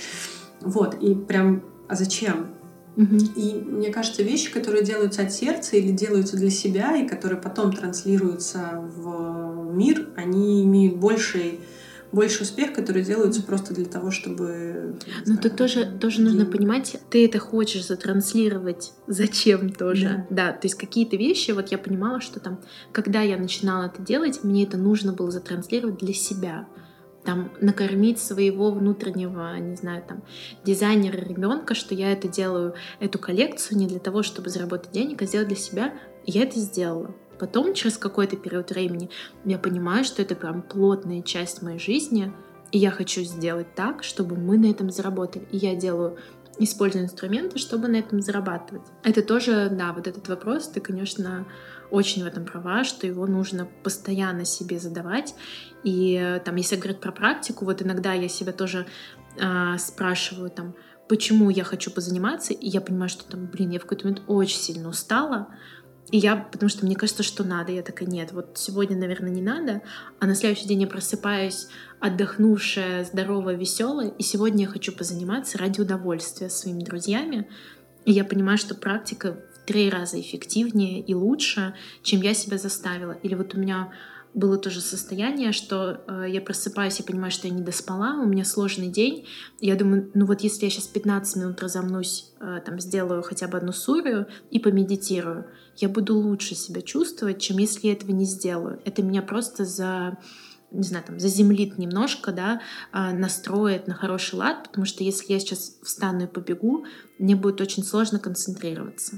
[0.61, 2.47] Вот, и прям а зачем?
[3.35, 7.71] И мне кажется, вещи, которые делаются от сердца или делаются для себя, и которые потом
[7.71, 11.61] транслируются в мир, они имеют больший
[12.11, 14.95] больше успех, который делаются просто для того, чтобы...
[15.25, 20.25] Ну, тут тоже, тоже нужно понимать, ты это хочешь затранслировать, зачем тоже.
[20.29, 20.47] Да.
[20.47, 24.43] да, то есть какие-то вещи, вот я понимала, что там, когда я начинала это делать,
[24.43, 26.67] мне это нужно было затранслировать для себя
[27.25, 30.23] там накормить своего внутреннего, не знаю, там
[30.63, 35.25] дизайнера ребенка, что я это делаю, эту коллекцию не для того, чтобы заработать денег, а
[35.25, 35.93] сделать для себя.
[36.25, 37.13] И я это сделала.
[37.39, 39.09] Потом, через какой-то период времени,
[39.45, 42.33] я понимаю, что это прям плотная часть моей жизни,
[42.71, 45.47] и я хочу сделать так, чтобы мы на этом заработали.
[45.51, 46.17] И я делаю
[46.59, 48.85] использую инструменты, чтобы на этом зарабатывать.
[49.03, 51.47] Это тоже, да, вот этот вопрос, ты, конечно,
[51.89, 55.33] очень в этом права, что его нужно постоянно себе задавать.
[55.83, 58.85] И э, там, если говорить про практику, вот иногда я себя тоже
[59.37, 60.75] э, спрашиваю там,
[61.07, 64.59] почему я хочу позаниматься, и я понимаю, что там, блин, я в какой-то момент очень
[64.59, 65.47] сильно устала,
[66.11, 67.71] и я, потому что мне кажется, что надо.
[67.71, 69.81] Я такая, нет, вот сегодня, наверное, не надо.
[70.19, 71.67] А на следующий день я просыпаюсь
[71.99, 74.09] отдохнувшая, здоровая, веселая.
[74.09, 77.47] И сегодня я хочу позаниматься ради удовольствия своими друзьями.
[78.05, 83.11] И я понимаю, что практика три раза эффективнее и лучше, чем я себя заставила.
[83.21, 83.91] Или вот у меня
[84.33, 88.45] было тоже состояние, что э, я просыпаюсь и понимаю, что я не доспала, у меня
[88.45, 89.25] сложный день.
[89.59, 93.57] Я думаю, ну вот если я сейчас 15 минут разомнусь, э, там сделаю хотя бы
[93.57, 98.79] одну сурию и помедитирую, я буду лучше себя чувствовать, чем если я этого не сделаю.
[98.85, 100.17] Это меня просто за
[100.71, 102.61] не знаю, там, заземлит немножко, да,
[102.91, 106.85] а, настроит на хороший лад, потому что если я сейчас встану и побегу,
[107.17, 109.17] мне будет очень сложно концентрироваться.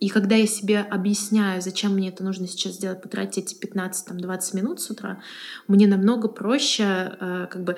[0.00, 4.80] И когда я себе объясняю, зачем мне это нужно сейчас сделать, потратить эти 15-20 минут
[4.80, 5.20] с утра,
[5.66, 7.76] мне намного проще э, как бы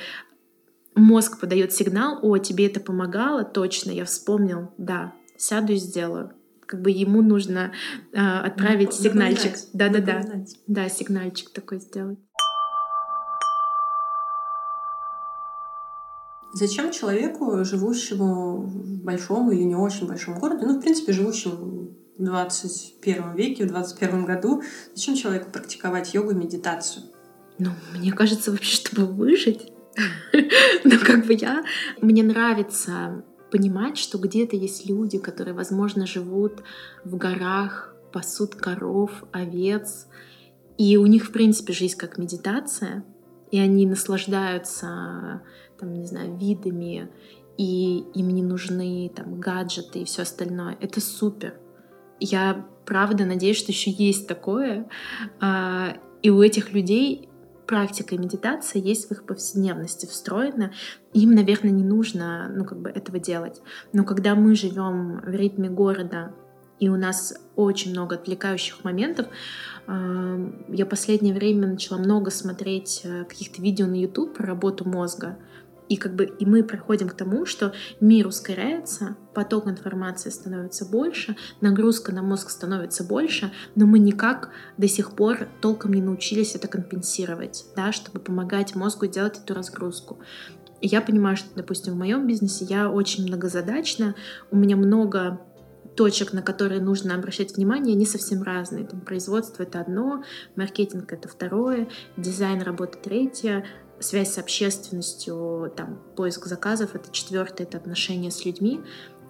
[0.95, 6.33] мозг подает сигнал, о, тебе это помогало, точно, я вспомнил, да, сяду и сделаю.
[6.67, 7.73] Как бы ему нужно
[8.13, 9.57] э, отправить ну, сигнальчик.
[9.73, 10.23] Да-да-да.
[10.67, 12.19] Да, сигнальчик такой сделать.
[16.53, 23.35] Зачем человеку, живущему в большом или не очень большом городе, ну, в принципе, живущему 21
[23.35, 24.63] веке, в 21 году,
[24.95, 27.05] зачем человеку практиковать йогу и медитацию?
[27.59, 29.73] Ну, мне кажется, вообще, чтобы выжить.
[30.85, 31.63] Ну, как бы я...
[32.01, 36.63] Мне нравится понимать, что где-то есть люди, которые, возможно, живут
[37.05, 40.07] в горах, пасут коров, овец,
[40.79, 43.05] и у них, в принципе, жизнь как медитация,
[43.51, 45.43] и они наслаждаются,
[45.79, 47.11] там, не знаю, видами,
[47.59, 50.79] и им не нужны там гаджеты и все остальное.
[50.81, 51.55] Это супер.
[52.21, 54.89] Я правда надеюсь, что еще есть такое.
[55.41, 57.29] А, и у этих людей
[57.67, 60.73] практика и медитация есть в их повседневности встроена.
[61.13, 63.63] Им, наверное, не нужно ну, как бы этого делать.
[63.93, 66.35] Но когда мы живем в ритме города,
[66.81, 69.27] и у нас очень много отвлекающих моментов.
[69.87, 75.39] А, я последнее время начала много смотреть э, каких-то видео на YouTube про работу мозга.
[75.91, 81.37] И как бы и мы приходим к тому, что мир ускоряется, поток информации становится больше,
[81.61, 86.69] нагрузка на мозг становится больше, но мы никак до сих пор толком не научились это
[86.69, 90.21] компенсировать, да, чтобы помогать мозгу делать эту разгрузку.
[90.81, 94.15] И я понимаю, что, допустим, в моем бизнесе я очень многозадачна,
[94.53, 95.41] у меня много
[95.97, 98.87] точек, на которые нужно обращать внимание, они совсем разные.
[98.87, 100.23] Там, производство— это одно,
[100.55, 103.65] маркетинг— это второе, дизайн работы— третье,
[104.01, 108.81] связь с общественностью, там, поиск заказов— это четвертое, это отношения с людьми.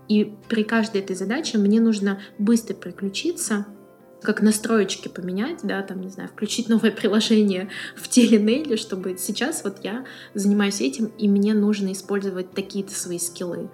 [0.09, 3.67] И при каждой этой задаче мне нужно быстро переключиться,
[4.23, 9.79] как настроечки поменять, да, там, не знаю, включить новое приложение в теле чтобы сейчас вот
[9.83, 10.05] я
[10.35, 13.71] занимаюсь этим, и мне нужно использовать такие-то свои скиллы.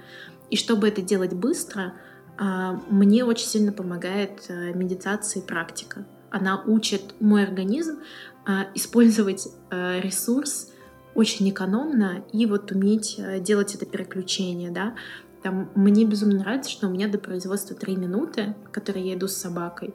[0.51, 1.95] И чтобы это делать быстро,
[2.39, 6.07] а, мне очень сильно помогает э, медитация и практика.
[6.31, 8.01] Она учит мой организм
[8.45, 10.71] а, использовать э, ресурс
[11.17, 14.95] очень экономно и вот уметь э, делать это переключение, да.
[15.43, 19.37] Там, мне безумно нравится, что у меня до производства 3 минуты, которые я иду с
[19.37, 19.95] собакой.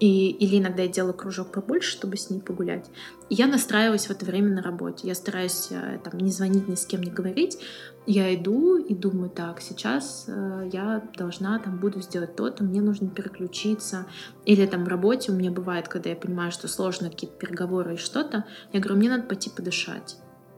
[0.00, 2.90] И, или иногда я делаю кружок побольше, чтобы с ней погулять.
[3.28, 5.06] И я настраиваюсь в это время на работе.
[5.06, 7.58] Я стараюсь э, там, не звонить ни с кем, не говорить.
[8.06, 13.08] Я иду и думаю, так, сейчас э, я должна, там, буду сделать то-то, мне нужно
[13.08, 14.06] переключиться.
[14.44, 17.96] Или там в работе у меня бывает, когда я понимаю, что сложно какие-то переговоры и
[17.98, 20.16] что-то, я говорю, мне надо пойти подышать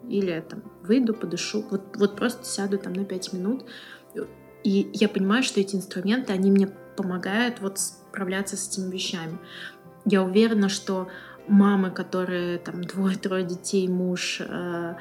[0.09, 3.65] или там выйду, подышу, вот, вот просто сяду там на 5 минут,
[4.65, 9.39] и я понимаю, что эти инструменты, они мне помогают вот справляться с этими вещами.
[10.07, 11.09] Я уверена, что
[11.47, 14.95] мамы, которые там двое-трое детей, муж, э,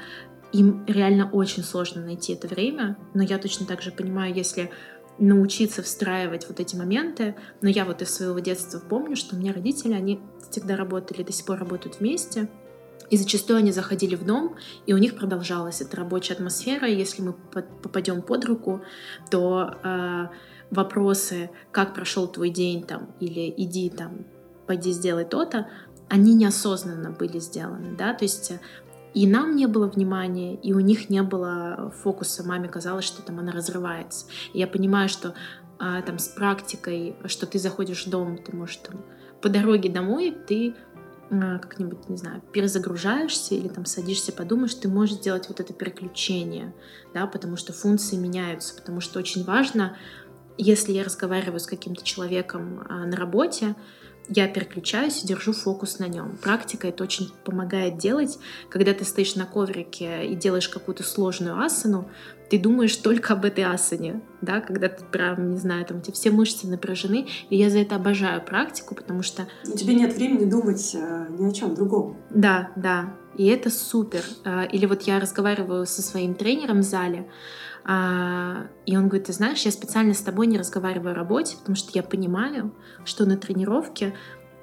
[0.51, 4.69] им реально очень сложно найти это время, но я точно так же понимаю, если
[5.17, 7.35] научиться встраивать вот эти моменты.
[7.61, 11.31] Но я вот из своего детства помню, что у меня родители, они всегда работали, до
[11.31, 12.49] сих пор работают вместе.
[13.09, 16.87] И зачастую они заходили в дом, и у них продолжалась эта рабочая атмосфера.
[16.87, 18.81] Если мы попадем под руку,
[19.29, 20.27] то э,
[20.71, 24.25] вопросы, как прошел твой день там, или иди там,
[24.67, 25.69] пойди сделай то-то,
[26.09, 28.53] они неосознанно были сделаны, да, то есть
[29.13, 32.43] и нам не было внимания, и у них не было фокуса.
[32.43, 34.25] Маме казалось, что там она разрывается.
[34.53, 35.35] И я понимаю, что
[35.79, 39.01] а, там с практикой, что ты заходишь в дом, ты можешь там
[39.41, 40.75] по дороге домой, ты
[41.29, 46.73] как-нибудь, не знаю, перезагружаешься или там садишься, подумаешь, ты можешь сделать вот это переключение,
[47.13, 49.97] да, потому что функции меняются, потому что очень важно,
[50.57, 53.75] если я разговариваю с каким-то человеком а, на работе,
[54.29, 56.37] я переключаюсь и держу фокус на нем.
[56.37, 62.09] Практика это очень помогает делать, когда ты стоишь на коврике и делаешь какую-то сложную асану,
[62.53, 66.13] ты думаешь только об этой асане, да, когда ты прям, не знаю, там у тебя
[66.13, 69.47] все мышцы напряжены, и я за это обожаю практику, потому что...
[69.65, 72.15] У тебя нет времени думать э, ни о чем другом.
[72.29, 74.21] Да, да, и это супер.
[74.45, 77.27] Э, или вот я разговариваю со своим тренером в зале,
[77.85, 81.75] а, и он говорит, ты знаешь, я специально с тобой не разговариваю о работе, потому
[81.75, 82.71] что я понимаю,
[83.03, 84.13] что на тренировке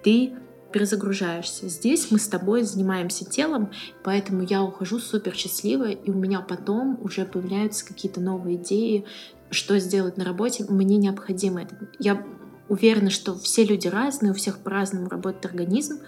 [0.04, 0.34] ты
[0.72, 1.68] перезагружаешься.
[1.68, 3.70] Здесь мы с тобой занимаемся телом,
[4.02, 9.04] поэтому я ухожу супер счастливая, и у меня потом уже появляются какие-то новые идеи,
[9.50, 10.64] что сделать на работе.
[10.68, 11.76] Мне необходимо это.
[11.98, 12.24] Я
[12.68, 16.00] уверена, что все люди разные, у всех по-разному работает организм,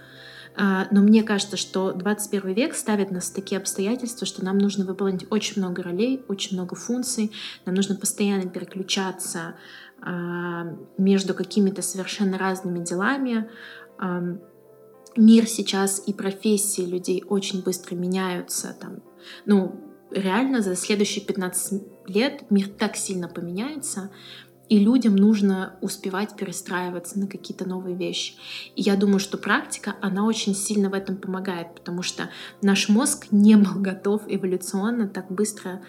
[0.55, 4.85] а, но мне кажется, что 21 век ставит нас в такие обстоятельства, что нам нужно
[4.85, 7.33] выполнить очень много ролей, очень много функций,
[7.65, 9.55] нам нужно постоянно переключаться
[10.01, 13.49] а, между какими-то совершенно разными делами.
[15.17, 18.75] Мир сейчас и профессии людей очень быстро меняются.
[18.81, 19.03] Там,
[19.45, 19.75] ну,
[20.11, 24.11] реально за следующие 15 лет мир так сильно поменяется,
[24.69, 28.35] и людям нужно успевать перестраиваться на какие-то новые вещи.
[28.75, 32.31] И я думаю, что практика, она очень сильно в этом помогает, потому что
[32.63, 35.83] наш мозг не был готов эволюционно так быстро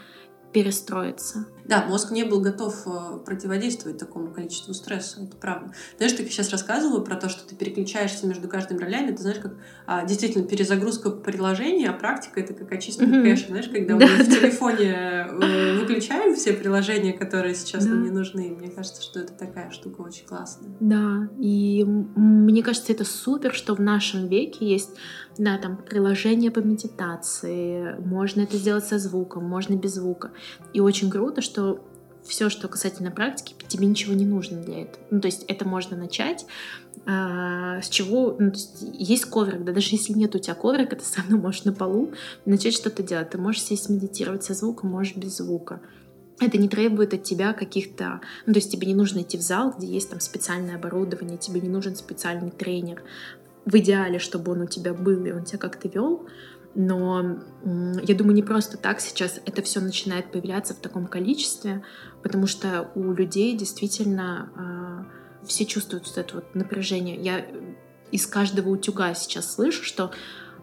[0.52, 1.46] перестроиться.
[1.66, 5.74] Да, мозг не был готов э, противодействовать такому количеству стресса, это правда.
[5.98, 9.54] Знаешь, ты сейчас рассказывала про то, что ты переключаешься между каждыми ролями, ты знаешь, как
[9.86, 13.24] а, действительно перезагрузка приложения, а практика это как очистка mm-hmm.
[13.24, 14.24] кэша, знаешь, когда да, мы да.
[14.24, 17.92] в телефоне э, выключаем все приложения, которые сейчас да.
[17.92, 18.50] нам не нужны.
[18.50, 20.70] Мне кажется, что это такая штука очень классная.
[20.80, 24.92] Да, и мне кажется, это супер, что в нашем веке есть
[25.38, 30.32] да, там приложение по медитации, можно это сделать со звуком, можно без звука.
[30.74, 31.53] И очень круто, что
[32.24, 35.04] все, что касательно практики, тебе ничего не нужно для этого.
[35.12, 36.46] Ну, то есть это можно начать
[37.06, 40.96] а, с чего, ну, то есть есть коврик, да, даже если нет у тебя коврика,
[40.96, 42.12] ты все равно можешь на полу
[42.46, 43.32] начать что-то делать.
[43.32, 45.82] Ты можешь сесть медитировать со звуком, можешь без звука.
[46.40, 48.22] Это не требует от тебя каких-то...
[48.46, 51.62] Ну, то есть тебе не нужно идти в зал, где есть там специальное оборудование, тебе
[51.62, 53.04] не нужен специальный тренер
[53.66, 56.26] в идеале, чтобы он у тебя был, и он тебя как-то вел.
[56.76, 57.40] Но
[58.02, 61.84] я думаю, не просто так сейчас это все начинает появляться в таком количестве,
[62.24, 65.06] потому что у людей действительно
[65.42, 67.16] э, все чувствуют вот это вот напряжение.
[67.18, 67.46] Я
[68.12, 70.12] из каждого утюга сейчас слышу, что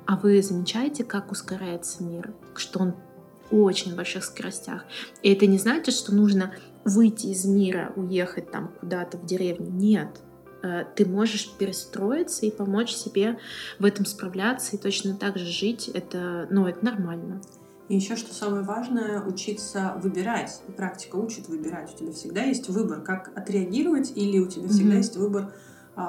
[0.06, 2.94] а вы замечаете, как ускоряется мир, что он
[3.50, 4.84] очень больших скоростях.
[5.22, 6.54] И это не значит, что нужно
[6.84, 9.70] выйти из мира, уехать там куда-то в деревню.
[9.70, 10.20] Нет,
[10.94, 13.38] ты можешь перестроиться и помочь себе
[13.78, 15.88] в этом справляться и точно так же жить.
[15.88, 17.40] Это, ну, это нормально.
[17.88, 20.60] И еще, что самое важное, учиться выбирать.
[20.76, 21.92] практика учит выбирать.
[21.94, 24.98] У тебя всегда есть выбор, как отреагировать, или у тебя всегда mm-hmm.
[24.98, 25.52] есть выбор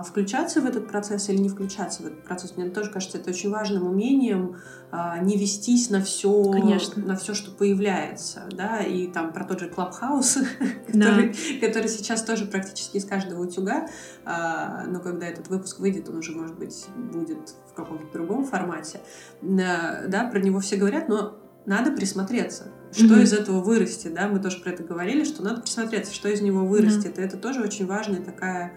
[0.03, 2.55] включаться в этот процесс или не включаться в этот процесс.
[2.55, 4.57] Мне тоже кажется, это очень важным умением
[4.91, 7.05] а, не вестись на все, Конечно.
[7.05, 10.39] на все, что появляется, да, и там про тот же Клабхаус,
[10.87, 13.87] который, который сейчас тоже практически из каждого утюга,
[14.25, 18.99] а, но когда этот выпуск выйдет, он уже, может быть, будет в каком-то другом формате,
[19.41, 23.23] да, про него все говорят, но надо присмотреться, что mm-hmm.
[23.23, 26.65] из этого вырастет, да, мы тоже про это говорили, что надо присмотреться, что из него
[26.65, 27.21] вырастет, mm-hmm.
[27.21, 28.73] и это тоже очень важная такая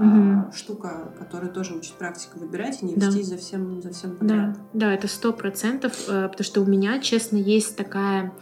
[0.00, 0.52] угу.
[0.52, 3.10] штука, которая тоже учит практику выбирать и не да.
[3.10, 4.54] за всем, за всем подряд.
[4.54, 8.32] Да, да это сто процентов, э, потому что у меня, честно, есть такая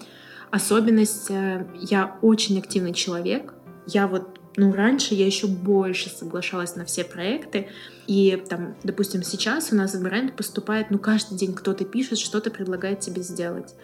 [0.51, 1.31] особенность.
[1.31, 3.55] Э, я очень активный человек.
[3.87, 7.69] Я вот ну, раньше я еще больше соглашалась на все проекты.
[8.07, 12.51] И там, допустим, сейчас у нас в бренд поступает, ну, каждый день кто-то пишет, что-то
[12.51, 13.75] предлагает тебе сделать.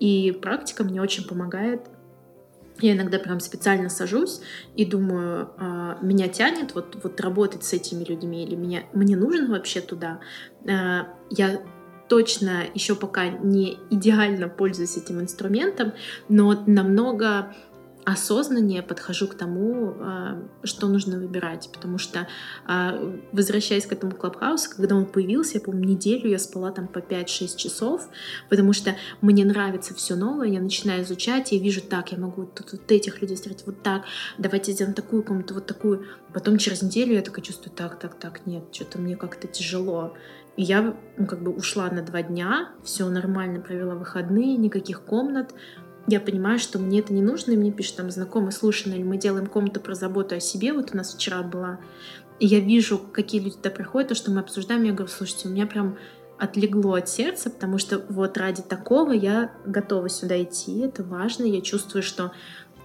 [0.00, 1.82] И практика мне очень помогает
[2.80, 4.40] я иногда прям специально сажусь
[4.76, 9.50] и думаю, а, меня тянет вот, вот работать с этими людьми или меня, мне нужен
[9.50, 10.20] вообще туда.
[10.68, 11.60] А, я
[12.08, 15.92] точно еще пока не идеально пользуюсь этим инструментом,
[16.28, 17.54] но намного
[18.12, 21.68] осознаннее подхожу к тому, а, что нужно выбирать.
[21.72, 22.26] Потому что,
[22.66, 22.98] а,
[23.32, 27.56] возвращаясь к этому клабхаусу, когда он появился, я помню, неделю я спала там по 5-6
[27.56, 28.08] часов,
[28.48, 32.72] потому что мне нравится все новое, я начинаю изучать, я вижу, так, я могу тут
[32.72, 34.04] вот этих людей встретить вот так,
[34.38, 36.06] давайте сделаем такую комнату, вот такую.
[36.32, 40.14] Потом через неделю я такая чувствую, так, так, так, нет, что-то мне как-то тяжело.
[40.56, 45.54] И я ну, как бы ушла на два дня, все нормально провела выходные, никаких комнат,
[46.08, 49.18] я понимаю, что мне это не нужно, и мне пишет там знакомый, слушай, или мы
[49.18, 51.78] делаем комнату про заботу о себе, вот у нас вчера была,
[52.40, 55.50] и я вижу, какие люди туда приходят, то, что мы обсуждаем, я говорю, слушайте, у
[55.50, 55.98] меня прям
[56.38, 61.60] отлегло от сердца, потому что вот ради такого я готова сюда идти, это важно, я
[61.60, 62.32] чувствую, что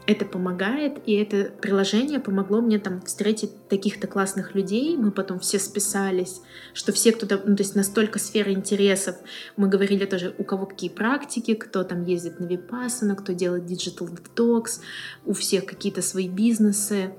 [0.06, 4.98] это помогает, и это приложение помогло мне там встретить таких-то классных людей.
[4.98, 6.42] Мы потом все списались,
[6.74, 9.16] что все, кто то ну, то есть настолько сфера интересов.
[9.56, 14.10] Мы говорили тоже, у кого какие практики, кто там ездит на Випассана, кто делает digital
[14.10, 14.82] detox,
[15.26, 17.14] у всех какие-то свои бизнесы,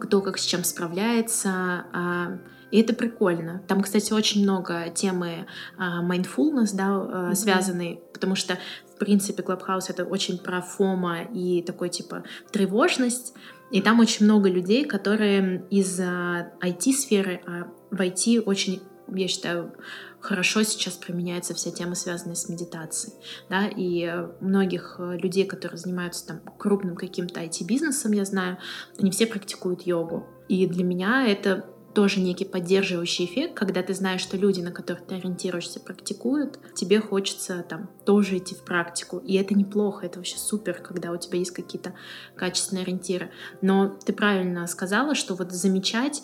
[0.00, 1.50] кто как с чем справляется.
[1.92, 2.38] А,
[2.70, 3.62] и это прикольно.
[3.68, 5.46] Там, кстати, очень много темы
[5.78, 7.34] uh, mindfulness, да, mm-hmm.
[7.34, 8.58] связанной, потому что
[8.96, 13.34] в принципе, Clubhouse— это очень про фома и такой, типа, тревожность.
[13.70, 19.74] И там очень много людей, которые из IT-сферы, а в IT очень, я считаю,
[20.20, 23.14] хорошо сейчас применяется вся тема, связанная с медитацией.
[23.50, 23.68] Да?
[23.68, 28.56] И многих людей, которые занимаются там крупным каким-то IT-бизнесом, я знаю,
[28.98, 30.26] они все практикуют йогу.
[30.48, 31.66] И для меня это
[31.96, 37.00] тоже некий поддерживающий эффект, когда ты знаешь, что люди, на которых ты ориентируешься, практикуют, тебе
[37.00, 39.16] хочется там тоже идти в практику.
[39.16, 41.94] И это неплохо, это вообще супер, когда у тебя есть какие-то
[42.36, 43.30] качественные ориентиры.
[43.62, 46.22] Но ты правильно сказала, что вот замечать,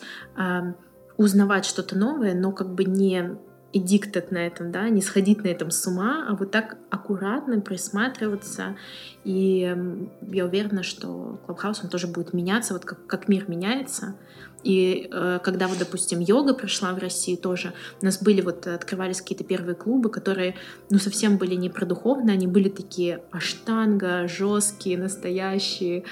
[1.17, 3.35] узнавать что-то новое, но как бы не
[3.75, 8.75] эдиктат на этом, да, не сходить на этом с ума, а вот так аккуратно присматриваться.
[9.23, 9.75] И
[10.21, 14.15] я уверена, что Clubhouse он тоже будет меняться, вот как, как мир меняется,
[14.63, 19.21] И э, когда вот, допустим, йога пришла в Россию тоже, у нас были вот, открывались
[19.21, 20.55] какие-то первые клубы, которые,
[20.89, 26.05] ну, совсем были не про духовные, они были такие аштанга, жесткие, настоящие.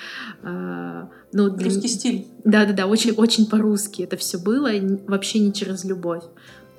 [0.43, 1.65] Э, ну, для...
[1.65, 2.27] Русский стиль.
[2.43, 4.69] Да-да-да, очень, очень по-русски это все было,
[5.07, 6.23] вообще не через любовь.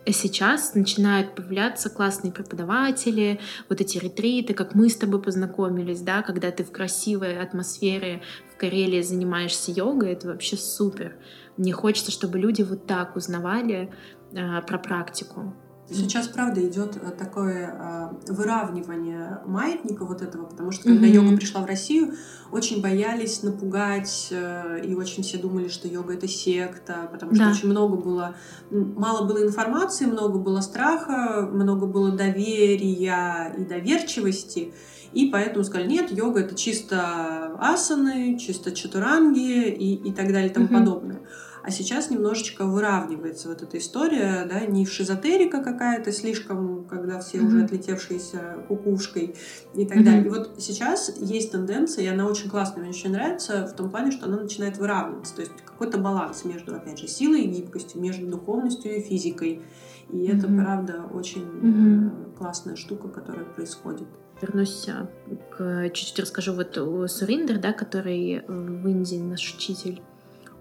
[0.04, 6.22] А сейчас начинают появляться классные преподаватели, вот эти ретриты, как мы с тобой познакомились, да,
[6.22, 8.20] когда ты в красивой атмосфере
[8.52, 11.14] в Карелии занимаешься йогой, это вообще супер.
[11.56, 13.92] Мне хочется, чтобы люди вот так узнавали
[14.32, 15.54] э, про практику.
[15.90, 21.10] Сейчас, правда, идет э, такое э, выравнивание маятника вот этого, потому что когда mm-hmm.
[21.10, 22.14] йога пришла в Россию,
[22.50, 27.50] очень боялись напугать, э, и очень все думали, что йога это секта, потому что да.
[27.50, 28.36] очень много было,
[28.70, 34.72] мало было информации, много было страха, много было доверия и доверчивости.
[35.12, 40.52] И поэтому сказали, нет, йога это чисто асаны, чисто чатуранги и, и так далее и
[40.52, 40.78] тому mm-hmm.
[40.78, 41.20] подобное.
[41.62, 47.46] А сейчас немножечко выравнивается вот эта история, да, не шизотерика какая-то слишком, когда все mm-hmm.
[47.46, 49.36] уже отлетевшиеся кукушкой
[49.74, 50.04] и так mm-hmm.
[50.04, 50.26] далее.
[50.26, 54.10] И вот сейчас есть тенденция, и она очень классная, мне очень нравится, в том плане,
[54.10, 55.36] что она начинает выравниваться.
[55.36, 59.62] То есть какой-то баланс между, опять же, силой и гибкостью, между духовностью и физикой.
[60.10, 60.38] И mm-hmm.
[60.38, 62.36] это, правда, очень mm-hmm.
[62.38, 64.08] классная штука, которая происходит
[64.42, 65.08] вернусь а,
[65.50, 66.74] к чуть-чуть расскажу вот
[67.10, 70.02] Суриндер, да, который в Индии наш учитель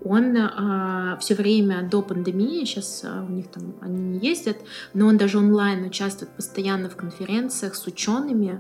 [0.04, 4.58] он а, все время до пандемии, сейчас а, у них там они не ездят,
[4.94, 8.60] но он даже онлайн участвует постоянно в конференциях с учеными,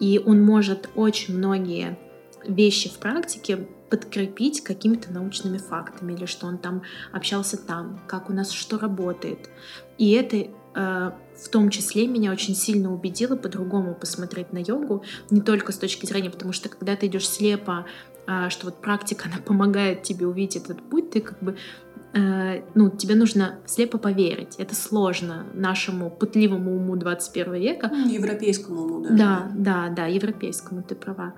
[0.00, 1.98] и он может очень многие
[2.46, 6.82] вещи в практике подкрепить какими-то научными фактами, или что он там
[7.12, 9.48] общался там, как у нас что работает.
[9.96, 15.40] И это э, в том числе меня очень сильно убедило по-другому посмотреть на йогу, не
[15.40, 17.86] только с точки зрения, потому что когда ты идешь слепо
[18.26, 21.56] а, что вот практика, она помогает тебе увидеть этот путь, ты как бы
[22.12, 24.56] э, ну, тебе нужно слепо поверить.
[24.58, 27.86] Это сложно нашему пытливому уму 21 века.
[27.86, 29.16] Европейскому уму даже.
[29.16, 31.34] Да, да, да, европейскому, ты права.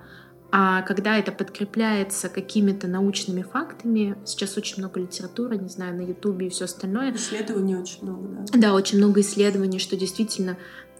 [0.51, 6.47] А когда это подкрепляется какими-то научными фактами, сейчас очень много литературы, не знаю, на Ютубе
[6.47, 7.13] и все остальное.
[7.13, 8.59] Исследований очень много, да.
[8.59, 10.57] Да, очень много исследований, что действительно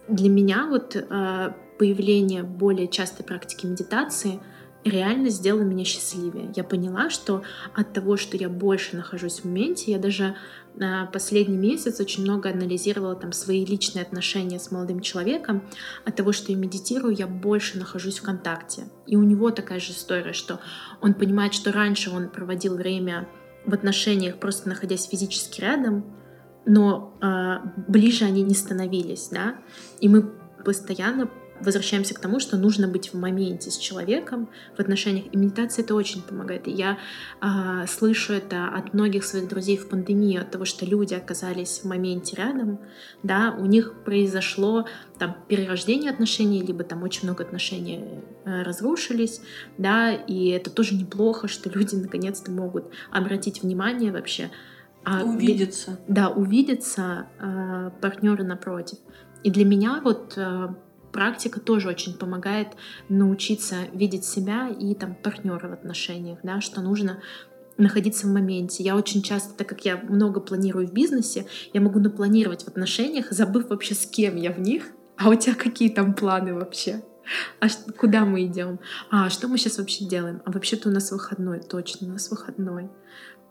[0.08, 4.40] для меня вот э, появление более частой практики медитации—
[4.84, 6.52] реально сделала меня счастливее.
[6.56, 7.42] Я поняла, что
[7.74, 10.36] от того, что я больше нахожусь в моменте, я даже
[10.74, 15.62] на последний месяц очень много анализировала там свои личные отношения с молодым человеком.
[16.04, 18.84] От того, что я медитирую, я больше нахожусь в контакте.
[19.06, 20.60] И у него такая же история, что
[21.00, 23.28] он понимает, что раньше он проводил время
[23.66, 26.04] в отношениях, просто находясь физически рядом,
[26.64, 27.56] но э,
[27.88, 29.56] ближе они не становились, да,
[30.00, 30.22] и мы
[30.64, 35.26] постоянно возвращаемся к тому, что нужно быть в моменте с человеком в отношениях.
[35.32, 36.68] И медитация это очень помогает.
[36.68, 36.98] И я
[37.40, 41.84] э, слышу это от многих своих друзей в пандемию, от того, что люди оказались в
[41.84, 42.80] моменте рядом,
[43.22, 44.86] да, у них произошло
[45.18, 48.04] там перерождение отношений, либо там очень много отношений
[48.44, 49.40] э, разрушились,
[49.78, 54.50] да, и это тоже неплохо, что люди наконец-то могут обратить внимание вообще.
[55.04, 55.98] А, увидеться.
[56.08, 58.98] Да, увидеться э, партнеры напротив.
[59.42, 60.68] И для меня вот э,
[61.12, 62.68] практика тоже очень помогает
[63.08, 67.20] научиться видеть себя и там партнера в отношениях, да, что нужно
[67.76, 68.82] находиться в моменте.
[68.82, 73.30] Я очень часто, так как я много планирую в бизнесе, я могу напланировать в отношениях,
[73.30, 74.84] забыв вообще с кем я в них,
[75.16, 77.02] а у тебя какие там планы вообще?
[77.60, 78.80] А куда мы идем?
[79.10, 80.42] А что мы сейчас вообще делаем?
[80.44, 82.90] А вообще-то у нас выходной, точно, у нас выходной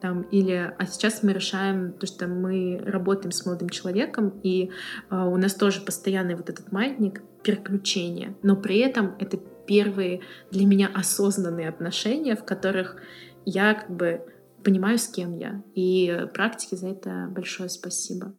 [0.02, 4.72] там, или а сейчас мы решаем то, что мы работаем с молодым человеком, и
[5.10, 10.22] э, у нас тоже постоянный вот этот маятник переключения, но при этом это первые
[10.52, 12.98] для меня осознанные отношения, в которых
[13.46, 14.22] я как бы
[14.64, 15.64] понимаю, с кем я.
[15.76, 18.34] И практике за это большое спасибо.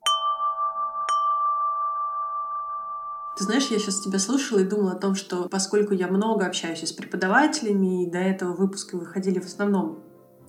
[3.36, 6.86] Ты знаешь, я сейчас тебя слушала и думала о том, что поскольку я много общаюсь
[6.86, 10.02] с преподавателями, и до этого выпуска выходили в основном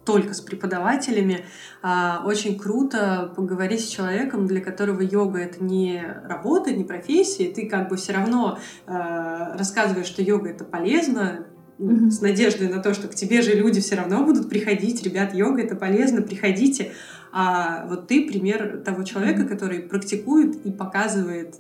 [0.06, 1.46] только с преподавателями.
[1.82, 7.52] А, очень круто поговорить с человеком, для которого йога это не работа, не профессия.
[7.52, 11.46] Ты как бы все равно а, рассказываешь, что йога это полезно,
[11.78, 12.10] mm-hmm.
[12.10, 15.04] с надеждой на то, что к тебе же люди все равно будут приходить.
[15.04, 16.94] Ребят, йога это полезно, приходите.
[17.32, 21.56] А вот ты пример того человека, который практикует и показывает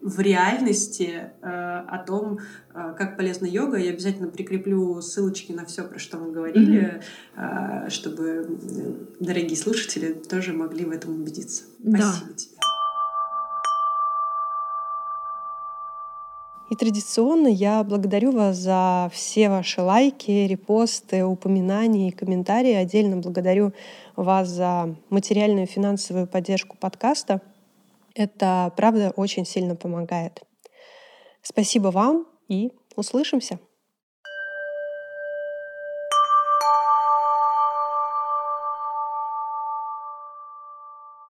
[0.00, 2.38] в реальности э, о том,
[2.74, 3.76] э, как полезна йога.
[3.76, 7.02] Я обязательно прикреплю ссылочки на все, про что мы говорили,
[7.36, 7.86] mm-hmm.
[7.86, 8.58] э, чтобы
[9.18, 11.64] дорогие слушатели тоже могли в этом убедиться.
[11.80, 12.34] Спасибо да.
[12.36, 12.56] тебе.
[16.68, 22.72] И традиционно я благодарю вас за все ваши лайки, репосты, упоминания и комментарии.
[22.72, 23.72] Отдельно благодарю
[24.16, 27.40] вас за материальную и финансовую поддержку подкаста.
[28.16, 30.42] Это, правда, очень сильно помогает.
[31.42, 33.60] Спасибо вам и услышимся.